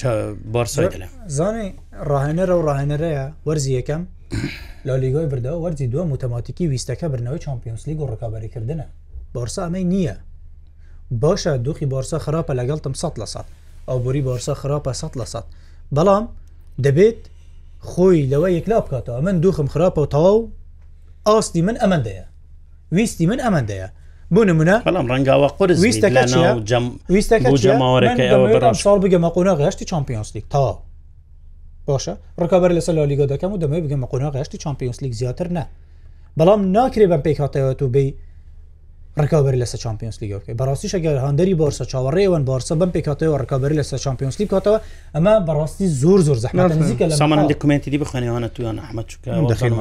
بارسای 0.54 0.88
دەلێم 0.94 1.12
زانێ 1.36 1.66
ڕاهێنەرە 2.10 2.54
و 2.58 2.62
ڕاهێنەرەیە 2.68 3.24
وەرزی 3.46 3.72
یەکەم 3.78 4.02
لا 4.88 4.94
لیگۆی 5.02 5.26
بردە 5.32 5.52
وەرزی 5.62 5.86
دووە 5.92 6.04
متەماتیکی 6.12 6.64
ویستەکە 6.72 7.06
برنەوەی 7.12 7.40
چمپیۆنس 7.46 7.82
لیگ 7.88 7.98
و 8.00 8.06
ڕکابریکردنە 8.12 8.86
بارسا 9.34 9.60
ئەمەی 9.66 9.84
نییە 9.92 10.16
باشە 11.22 11.52
دوخی 11.64 11.86
بارسا 11.92 12.18
خراپە 12.24 12.52
لەگەڵتم 12.60 12.92
100 13.04 13.18
لە 13.22 13.26
سات 13.32 13.46
ئەو 13.88 13.98
بۆری 14.04 14.22
بارسا 14.28 14.54
خراپە 14.62 14.92
100 14.92 15.18
لە 15.20 15.24
سات 15.32 15.46
بەڵام 15.96 16.24
دەبێت 16.84 17.20
خۆی 17.90 18.26
لەوە 18.32 18.48
یەکلا 18.56 18.78
بکاتەوە 18.84 19.20
من 19.26 19.40
دوخم 19.40 19.66
خراپە 19.72 19.98
و 20.02 20.06
تەواو 20.14 20.48
ئاستی 21.26 21.62
من 21.62 21.76
ئەمەندەیە 21.82 22.26
ویستی 22.92 23.26
من 23.28 23.38
ئەمەندەیە 23.40 23.86
بۆ 24.34 24.40
نمونە 24.50 24.74
بەڵام 24.86 25.06
ڕەنگاوە 25.12 25.48
قرس 25.58 25.78
ویستەکەماوەەکەی 27.08 28.82
ساڵ 28.84 28.96
بگەمە 29.04 29.28
قۆنا 29.36 29.54
گەشتی 29.62 29.84
چمپیۆنسلیک 29.90 30.44
تەواو 30.52 30.74
باشە 31.88 32.14
ڕکبەر 32.42 32.70
لەسەر 32.78 32.94
لالیگە 32.98 33.26
دەکەم 33.32 33.50
و 33.54 33.58
دەمەوێت 33.62 33.84
بگەمە 33.86 34.06
قۆنا 34.12 34.28
گەشتی 34.36 34.58
چمپیۆنسلیک 34.64 35.12
زیاتر 35.20 35.46
نە 35.56 35.64
بەڵام 36.38 36.60
ناکرێ 36.76 37.06
بەم 37.10 37.22
پێکاتەوە 37.26 37.72
تو 37.78 37.86
بی 37.94 38.06
ڕکابری 39.18 39.60
لەسە 39.64 39.76
چمپیۆنس 39.84 40.16
لیگەکەی 40.22 40.54
بەڕاستیش 40.60 40.92
ئەگەر 40.96 41.16
هەندری 41.26 41.54
بارسە 41.60 41.84
چاوەڕێوەن 41.92 42.42
بارسە 42.50 42.72
بم 42.80 42.90
پێکاتەوە 42.94 43.40
ڕکابری 43.42 43.76
لەسە 43.80 43.94
چمپیۆنس 44.06 44.40
لیگ 44.40 44.48
کاتەوە 44.54 44.78
ئەمە 45.14 45.32
بەڕاستی 45.46 45.86
زۆر 46.02 46.20
زۆر 46.20 46.38
زەحمان 46.44 47.46
دکومنتی 47.52 47.98
بخوێنەوەە 48.02 48.48
تویان 48.54 48.78
ئەحمە 48.82 49.02
چکە 49.10 49.32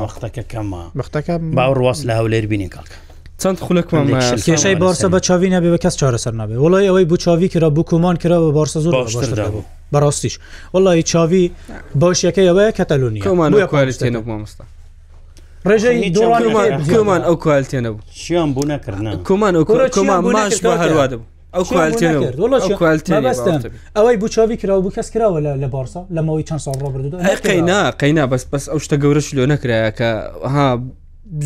وەختەکە 0.05 0.43
کەمە 0.51 0.83
بەختەکە 0.99 1.33
باو 1.57 1.73
ڕاست 1.79 2.03
لە 2.09 2.13
هەولێر 2.19 2.45
بینین 2.51 2.69
کاکە 2.75 2.97
چەند 3.41 3.59
خولکم 3.65 4.05
کێشەی 4.45 4.75
بارسە 4.83 5.07
بە 5.13 5.19
چاوی 5.27 5.49
نەبێ 5.55 5.69
بە 5.75 5.79
کەس 5.83 5.95
چارەسەر 6.01 6.33
نابێ 6.41 6.55
وڵی 6.63 6.85
ئەوەی 6.89 7.05
بوو 7.09 7.17
چاوی 7.25 7.47
کرا 7.53 7.69
بکومان 7.77 8.15
کرا 8.23 8.37
بە 8.43 8.49
بارسە 8.57 8.79
زۆر 8.85 8.93
باشتر 9.05 9.49
بوو 9.55 9.61
بەڕاستیش 9.93 10.35
وڵی 10.75 11.03
چاوی 11.11 11.45
باشیەکەی 12.01 12.47
ئەوەیە 12.49 12.71
کەتەلونی 12.79 13.21
کۆمان 13.27 13.49
کوارستێنە 13.71 14.19
مامستا 14.27 14.63
ڕێژەی 15.67 16.09
دۆڵمان 16.93 17.21
ئەو 17.27 17.35
کوالتێنە 17.43 17.89
بوو 17.93 18.01
چیان 18.13 18.49
بوو 18.53 18.63
نەکردن 18.63 19.23
کۆمان 19.27 19.53
کۆمان 19.95 20.19
ماش 20.35 20.57
بە 20.65 20.71
هەروادە 20.83 21.15
بوو 21.19 21.27
ئەوەی 23.95 24.17
بچوی 24.23 24.57
کرا 24.61 24.73
بوو 24.83 24.91
کەس 24.97 25.07
کراوە 25.13 25.39
لە 25.63 25.67
بارسا 25.75 26.01
لەمەوەی 26.15 26.43
چەند 26.49 26.59
ساڵ 26.65 26.75
ڕۆبردوقینا 26.83 27.79
قینا 28.01 28.25
بەس 28.31 28.43
بەس 28.51 28.65
ئەو 28.71 28.79
شتە 28.85 28.95
گەورەش 29.03 29.27
لۆ 29.37 29.43
نەکرایە 29.53 29.91
کە 29.99 30.09
ها 30.53 30.67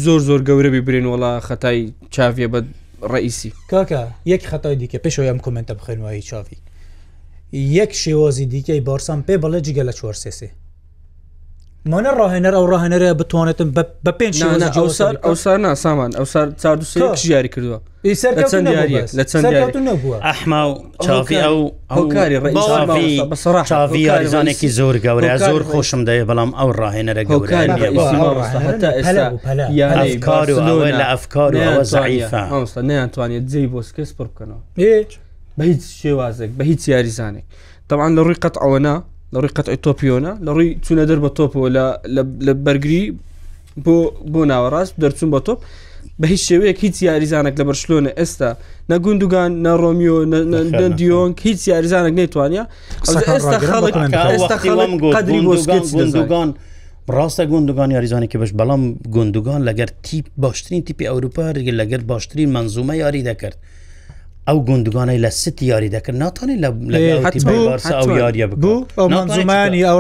زۆر 0.06 0.20
زۆر 0.28 0.42
گەورە 0.48 0.70
ببرین 0.76 1.06
وڵا 1.14 1.32
خەتای 1.48 1.82
چاویە 2.14 2.48
بە 2.54 2.60
ڕئیسی 3.14 3.50
کاکە 3.72 4.02
یەک 4.32 4.42
خەتای 4.52 4.76
دیکە 4.82 4.98
پێشەوە 5.06 5.26
ئەم 5.30 5.38
کمنتە 5.46 5.74
بخێنەوەی 5.80 6.22
چاوی 6.30 6.58
یەک 7.78 7.92
شێوازی 8.04 8.46
دیکەی 8.54 8.82
بارسان 8.88 9.20
پێ 9.28 9.36
بەڵێ 9.44 9.60
جگە 9.68 9.84
لە 9.90 9.94
چوار 10.00 10.14
سێسێ 10.24 10.48
مانە 11.92 12.12
ڕاهێنەر 12.20 12.54
ئەو 12.58 12.66
ڕاهێنەرە 12.74 13.08
بتوانێتم 13.20 13.70
بە 14.06 14.12
پێنج 14.20 14.36
ئەوسار 14.78 15.14
ئەوسار 15.28 15.58
ناسامان 15.66 16.12
ئەوسار 16.18 16.48
چاردوسیاری 16.62 17.50
کردووە 17.56 17.80
ئەحما 20.28 20.62
و 20.70 20.74
چاافی 21.06 21.38
ئەو 21.46 21.58
ئەو 21.92 22.04
کاری 22.16 22.36
چاوی 23.72 24.00
یاریزانێکی 24.10 24.70
زۆر 24.80 24.96
گەورە 25.06 25.32
زۆر 25.48 25.64
خۆشم 25.72 26.02
دەیە 26.08 26.26
بەڵام 26.30 26.52
ئەو 26.60 26.70
ڕاهێنەرە 26.80 27.24
گەورە 27.30 27.48
کار 30.28 30.46
لە 31.00 31.06
ئەفکار 31.12 31.54
زعیفە 31.94 32.42
نەیانتوانێت 32.90 33.46
جێی 33.52 33.68
بۆ 33.74 33.80
سکەس 33.90 34.10
پڕ 34.18 34.26
بکەنەوە 34.32 34.62
بە 35.58 35.64
هیچ 35.70 35.84
شێوازێک 36.02 36.52
بە 36.58 36.64
هیچ 36.72 36.82
یاریزانێک 36.94 37.46
تەوان 37.90 38.12
لە 38.18 38.22
ڕووی 38.26 38.38
قەت 38.44 38.56
ئەوەنا 38.64 38.96
لە 39.34 39.38
ڕووی 39.42 39.52
قەت 39.58 39.68
تۆپیۆنە 39.86 40.32
لە 40.46 40.52
ڕووی 40.56 40.70
چونە 40.86 41.04
دەر 41.10 41.20
بە 41.26 41.30
تۆپەوە 41.38 41.68
لە 42.46 42.54
بەرگری 42.66 43.04
بۆ 43.86 43.96
بۆ 44.34 44.42
ناوەڕاست 44.52 44.94
دەرچوون 45.02 45.30
بە 45.36 45.40
تۆپ 45.48 45.60
بە 46.20 46.26
هیچ 46.32 46.42
شێوەیەک 46.50 46.78
هیچ 46.86 46.96
یاریزانێک 47.10 47.56
لە 47.60 47.64
بەرشلۆنە 47.70 48.12
ئێستا 48.20 48.50
نەگوندوگان 48.92 49.52
نەڕۆمیۆ 49.66 50.16
دیۆنگ 51.00 51.36
هیچ 51.48 51.60
یاریزانێک 51.74 52.14
نێتوانیا 52.22 52.64
ئێستا 53.10 53.58
خەڵکگان 53.68 54.10
ڕاستە 57.18 57.44
گوندگان 57.52 57.90
یاریزانێکی 57.98 58.38
بەش 58.42 58.52
بەڵام 58.60 58.84
گوندگان 59.16 59.62
لەگەر 59.68 59.90
تیپ 60.06 60.26
باشترین 60.44 60.82
تیپی 60.88 61.06
ئەوروپا 61.10 61.44
ڕگە 61.58 61.74
لەگەر 61.80 62.02
باشترین 62.12 62.50
منزومە 62.56 62.96
یاری 63.04 63.22
دەکرد. 63.30 63.58
ئەو 64.48 64.66
گوندگانەی 64.66 65.26
لە 65.28 65.30
ستی 65.30 65.66
یاری 65.66 65.90
دەکرد 65.90 66.10
ناتوانانی 66.16 66.62
لە 66.62 66.66
یاریە 68.20 68.56
بوو 68.56 68.86
ئەومانزمانی 68.98 69.84
ئەو 69.84 70.00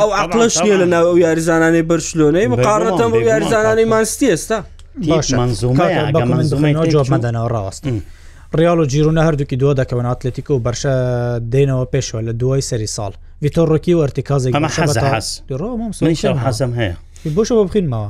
ئەو 0.00 0.12
عقلش 0.22 0.58
نیە 0.58 0.76
لە 0.82 0.86
ناو 0.92 1.04
ئەو 1.12 1.18
یاریزانانی 1.18 1.82
بەرشلۆنەی 1.90 2.46
مقاڕەتە 2.54 3.04
بۆ 3.12 3.16
یاریزانانی 3.30 3.84
مانستی 3.84 4.26
ئێستا 4.32 4.58
منزومەدەنەوە 4.98 7.52
ڕاست. 7.54 7.82
ریال 8.58 8.78
و 8.80 8.86
جیرونە 8.92 9.22
هەردووکی 9.28 9.56
دو 9.62 9.68
دەکەون 9.80 10.04
ئاتلتیکە 10.10 10.50
و 10.54 10.60
بەرشە 10.66 10.94
دێنەوە 11.52 11.86
پێشوە 11.92 12.20
لە 12.28 12.32
دوای 12.40 12.60
سەری 12.70 12.86
ساڵ 12.96 13.12
ویتۆڕۆکی 13.44 13.94
وەرتیکازێک 14.00 14.54
حەزم 16.46 16.72
هەیە 16.78 16.94
بۆشە 17.36 17.52
بخینمەوە. 17.58 18.08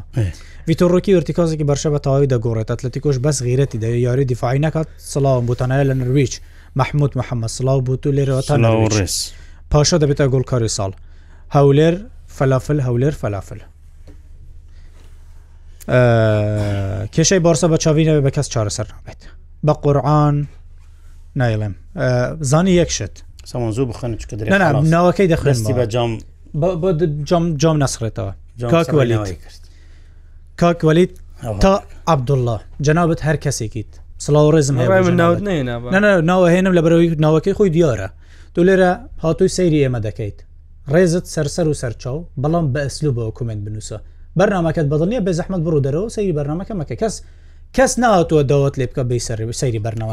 ویتۆڕۆکی 0.68 1.10
ئۆرتیکازێکی 1.16 1.64
بەرشە 1.70 1.88
بە 1.94 1.98
تاوای 2.04 2.26
دەگۆڕێت 2.34 2.68
ئەتلتیکۆش 2.72 3.16
بەس 3.24 3.38
غیرەتی 3.46 3.78
دەوێ 3.84 3.98
یاری 4.06 4.24
دیفاعی 4.30 4.58
نکات 4.58 4.88
سلااوم 4.96 5.46
بۆتانایە 5.46 5.84
لە 5.90 5.94
نرویچ 6.00 6.32
مححمود 6.76 7.12
محەممەد 7.18 7.46
سلااو 7.58 7.80
بوو 7.86 7.96
و 8.06 8.12
لێرەوە 8.16 8.42
پاشا 9.72 9.96
دەبێتە 10.02 10.24
گۆلکاری 10.32 10.70
ساڵ 10.76 10.92
هەولێر 11.56 11.94
فەلافل 12.36 12.78
هەولێر 12.86 13.14
فەلافل 13.22 13.60
کێشەی 17.14 17.40
بارسە 17.46 17.66
بە 17.72 17.76
چاوینەوە 17.84 18.20
بە 18.26 18.30
کەس 18.36 18.48
چارەسەر 18.54 18.86
نابێت 18.94 19.20
بە 19.66 19.72
قورآان 19.82 20.36
نایڵێم 21.40 21.74
زانی 22.40 22.72
یەکشت 22.80 23.14
سامان 23.44 23.70
زوو 23.72 23.86
بخن 23.86 24.16
ناوەکەی 24.94 25.28
دەخستی 25.32 25.72
بە 25.78 25.84
جام 25.94 26.10
جام 27.28 27.56
جام 27.62 27.82
نسخێتەوە 27.86 28.32
کاکوەلی 28.70 29.16
کرد 29.16 29.69
کاکوەلیت 30.60 31.10
تا 31.64 31.70
عبدله 32.14 32.54
جنابەت 32.86 33.20
هەر 33.26 33.36
کەسێکیت 33.44 33.90
سلااو 34.24 34.52
ڕێزم 34.54 34.74
ناوەهێنم 36.30 36.72
لە 36.74 36.80
بەرەوەی 36.84 37.18
ناوەکەی 37.24 37.56
خۆی 37.58 37.70
دیارە 37.76 38.08
تو 38.54 38.60
لێرە 38.68 38.92
هاتووی 39.24 39.54
سەیری 39.58 39.82
ئێمە 39.84 40.00
دەکەیت 40.06 40.38
ڕێزت 40.92 41.26
سەرسەر 41.34 41.66
و 41.70 41.74
سەرچاو 41.82 42.18
بەڵام 42.42 42.64
بە 42.72 42.80
ئەسلو 42.86 43.12
بە 43.18 43.22
کومنت 43.38 43.60
بنووسە 43.66 43.98
بەرنمەکەت 44.38 44.86
بەدڵنیە 44.92 45.20
بێ 45.26 45.32
زەحمت 45.38 45.60
بڕوو 45.66 45.84
دەرەوە 45.86 46.08
سەیری 46.16 46.36
بەرنمەکە 46.38 46.74
مەکە 46.80 46.96
کەس 47.02 47.14
کەس 47.76 47.92
ناوەوە 48.02 48.42
دەوت 48.52 48.74
لێ 48.80 48.86
بکە 48.90 49.02
بەی 49.10 49.20
سەر 49.26 49.38
سەیری 49.60 49.80
بەرنەوە 49.86 50.12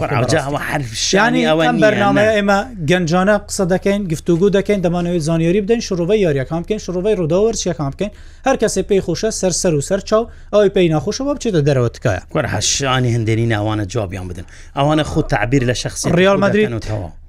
حرفشانی 0.70 1.48
ئەوەن 1.50 1.76
بەرنامە 1.84 2.24
ئێمە 2.36 2.60
گەنجانە 2.90 3.38
قسە 3.48 3.66
دەکەین 3.74 4.02
گفتوگو 4.12 4.48
دەکەین 4.58 4.82
دەمانەوەی 4.86 5.22
زانیاری 5.28 5.62
بدەین 5.66 5.82
شڕوبەی 5.88 6.20
یاریەکان 6.26 6.62
بکەین 6.64 6.82
شڕوبەی 6.86 7.16
ڕووداوەەر 7.20 7.56
چیەکان 7.62 7.90
بکەین 7.94 8.12
هەر 8.48 8.56
کەسێ 8.62 8.82
پێی 8.90 9.02
خۆشە 9.06 9.30
سەر 9.40 9.54
سەر 9.62 9.74
و 9.76 9.82
سەر 9.90 10.00
چاو 10.10 10.24
ئەوەی 10.54 10.72
پێی 10.76 10.88
ناخۆشەوە 10.96 11.34
بچێتە 11.38 11.62
دەرەوە 11.68 11.90
تکایە 11.96 12.22
گوەرهشانی 12.32 13.12
هەندێنی 13.16 13.46
ناوانە 13.54 13.86
جوابیان 13.94 14.28
بدن 14.32 14.46
ئەوانە 14.78 15.04
خۆ 15.12 15.22
تعبیر 15.34 15.64
لە 15.72 15.76
شخصی 15.84 16.10
ریال 16.22 16.38
مدرین 16.46 16.68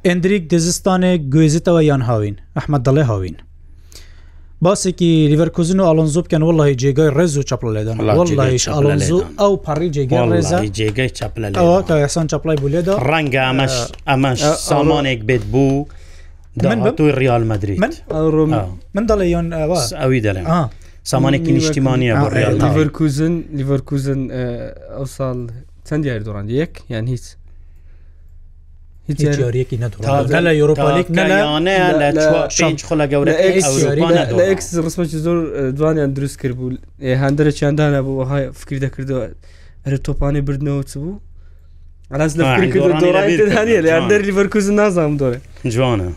ئەندریک 0.09 0.45
دزستانێک 0.53 1.21
گوێزیتەوە 1.33 1.83
یان 1.91 2.03
هاوین 2.09 2.37
ئەحمد 2.59 2.83
دەڵێ 2.87 3.05
هاوین 3.11 3.37
باسێکی 4.67 5.13
لیڤەرکوزن 5.31 5.79
و 5.81 5.85
ئالۆنزۆ 5.89 6.21
بکەن 6.27 6.43
وڵی 6.49 6.75
جێگای 6.83 7.11
ڕێز 7.17 7.33
و 7.39 7.43
چپل 7.51 7.69
لێدان 7.77 7.97
وڵیش 8.19 8.65
ئالۆنزۆ 8.75 9.19
ئەو 9.41 9.53
پەڕی 9.67 9.89
جێگای 9.97 10.23
ڕێز 10.33 10.51
جێگای 10.79 11.09
چپل 11.19 11.43
ئەوسان 12.03 12.27
چپلای 12.33 12.57
بولێدا 12.63 12.93
ڕەنگە 13.11 13.43
ئەمەش 13.49 13.75
ئەمەش 14.11 14.41
سامانێک 14.71 15.21
بێت 15.29 15.45
بوو. 15.53 15.85
توی 16.99 17.11
ریال 17.23 17.45
مدرری 17.51 17.77
من 18.95 19.05
دەڵێ 19.11 19.27
یۆن 19.35 19.47
ئەوی 20.03 20.21
دەڵێ 20.27 20.43
سامانێکی 21.11 21.51
نیشتیمانە 21.59 22.17
لیڤەرکوزن 22.37 23.35
لیڤەرکوزن 23.59 24.21
ئەو 24.97 25.07
ساڵ 25.17 25.39
چەند 25.89 26.03
یاری 26.09 26.25
دۆڕاند 26.27 26.51
یەک 26.61 26.73
یان 26.93 27.07
هیچ 27.13 27.25
هیچ 29.09 29.21
یاریەکی 29.45 29.77
نەتوانە 29.85 30.39
لە 30.47 30.53
یۆروپالێکیانەیە 30.61 31.89
لە 32.17 32.23
خۆ 32.87 32.95
لە 33.01 33.07
گەورە 33.13 33.33
ڕسمەی 34.55 35.19
زۆر 35.27 35.39
دوانیان 35.79 36.11
دروست 36.17 36.37
کرد 36.43 36.55
بوو 36.59 36.77
هەندرە 37.23 37.51
چیاندانە 37.59 38.01
بوو 38.07 38.25
های 38.31 38.45
فکری 38.59 38.81
دەکردەوە 38.87 39.23
ئەرە 39.85 39.99
تۆپانی 40.07 40.41
بردنەوە 40.47 40.83
چ 40.91 40.93
بوو 41.01 41.13
ئەلاس 42.13 42.33
لەری 42.39 44.33
بەرکوز 44.37 44.67
نازانام 44.81 45.15
دۆێ 45.21 45.39
جوانە 45.75 46.09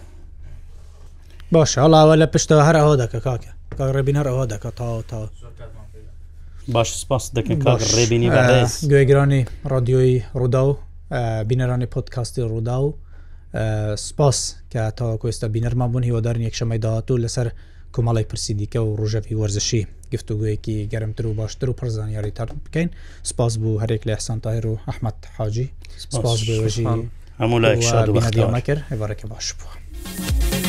باش 1.53 1.71
هەڵاوە 1.83 2.13
لە 2.21 2.27
پشتەوە 2.33 2.63
هەر 2.67 2.75
ئەوە 2.81 2.95
دەکە 3.01 3.19
کاکە 3.25 3.51
کا 3.77 3.83
ڕێبینەر 3.95 4.27
ئەوە 4.31 4.45
دەکە 4.53 4.69
تاوە 4.77 5.01
تاوە 5.11 5.27
باش 6.73 6.89
سپاس 7.01 7.23
دەکەن 7.37 7.57
کاک 7.65 7.81
ڕێبینی 7.97 8.29
گوێگرانی 8.89 9.69
ڕادیۆی 9.71 10.17
ڕوودا 10.39 10.61
و 10.67 10.71
بینەرانی 11.49 11.85
پۆتکاستی 11.93 12.41
ڕوودا 12.49 12.77
و 12.85 12.89
سپاس 13.95 14.37
کە 14.71 14.81
تاواکو 14.97 15.27
ئێستا 15.31 15.43
بینەرمان 15.47 15.89
بوون 15.91 16.03
هیوادارن 16.03 16.41
یەکشەمەی 16.49 16.79
داهات 16.83 17.11
و 17.11 17.17
لەسەر 17.17 17.47
کۆمەڵی 17.95 18.25
پرسی 18.31 18.53
دیکە 18.59 18.75
و 18.79 18.95
ڕژەوی 19.01 19.31
وەرزشی 19.39 19.83
گفتوگویەکی 20.13 20.87
گەرمتر 20.93 21.25
و 21.25 21.33
باشتر 21.33 21.69
و 21.69 21.73
پرزانیاری 21.73 22.31
تار 22.31 22.49
بکەین 22.65 22.89
سپاس 23.23 23.57
بوو 23.57 23.79
هەرێک 23.83 24.03
لە 24.09 24.13
حسانتایر 24.19 24.65
و 24.67 24.75
ئەحمد 24.87 25.19
حاجی 25.37 25.69
سپاس 26.13 26.39
بژی 26.63 26.85
هەموو 27.39 27.59
لای 27.63 27.81
شاد 27.81 28.09
بەخدیانەکرد 28.15 28.81
هێوارەکە 28.91 29.27
باش 29.27 29.47
بووە. 29.57 30.60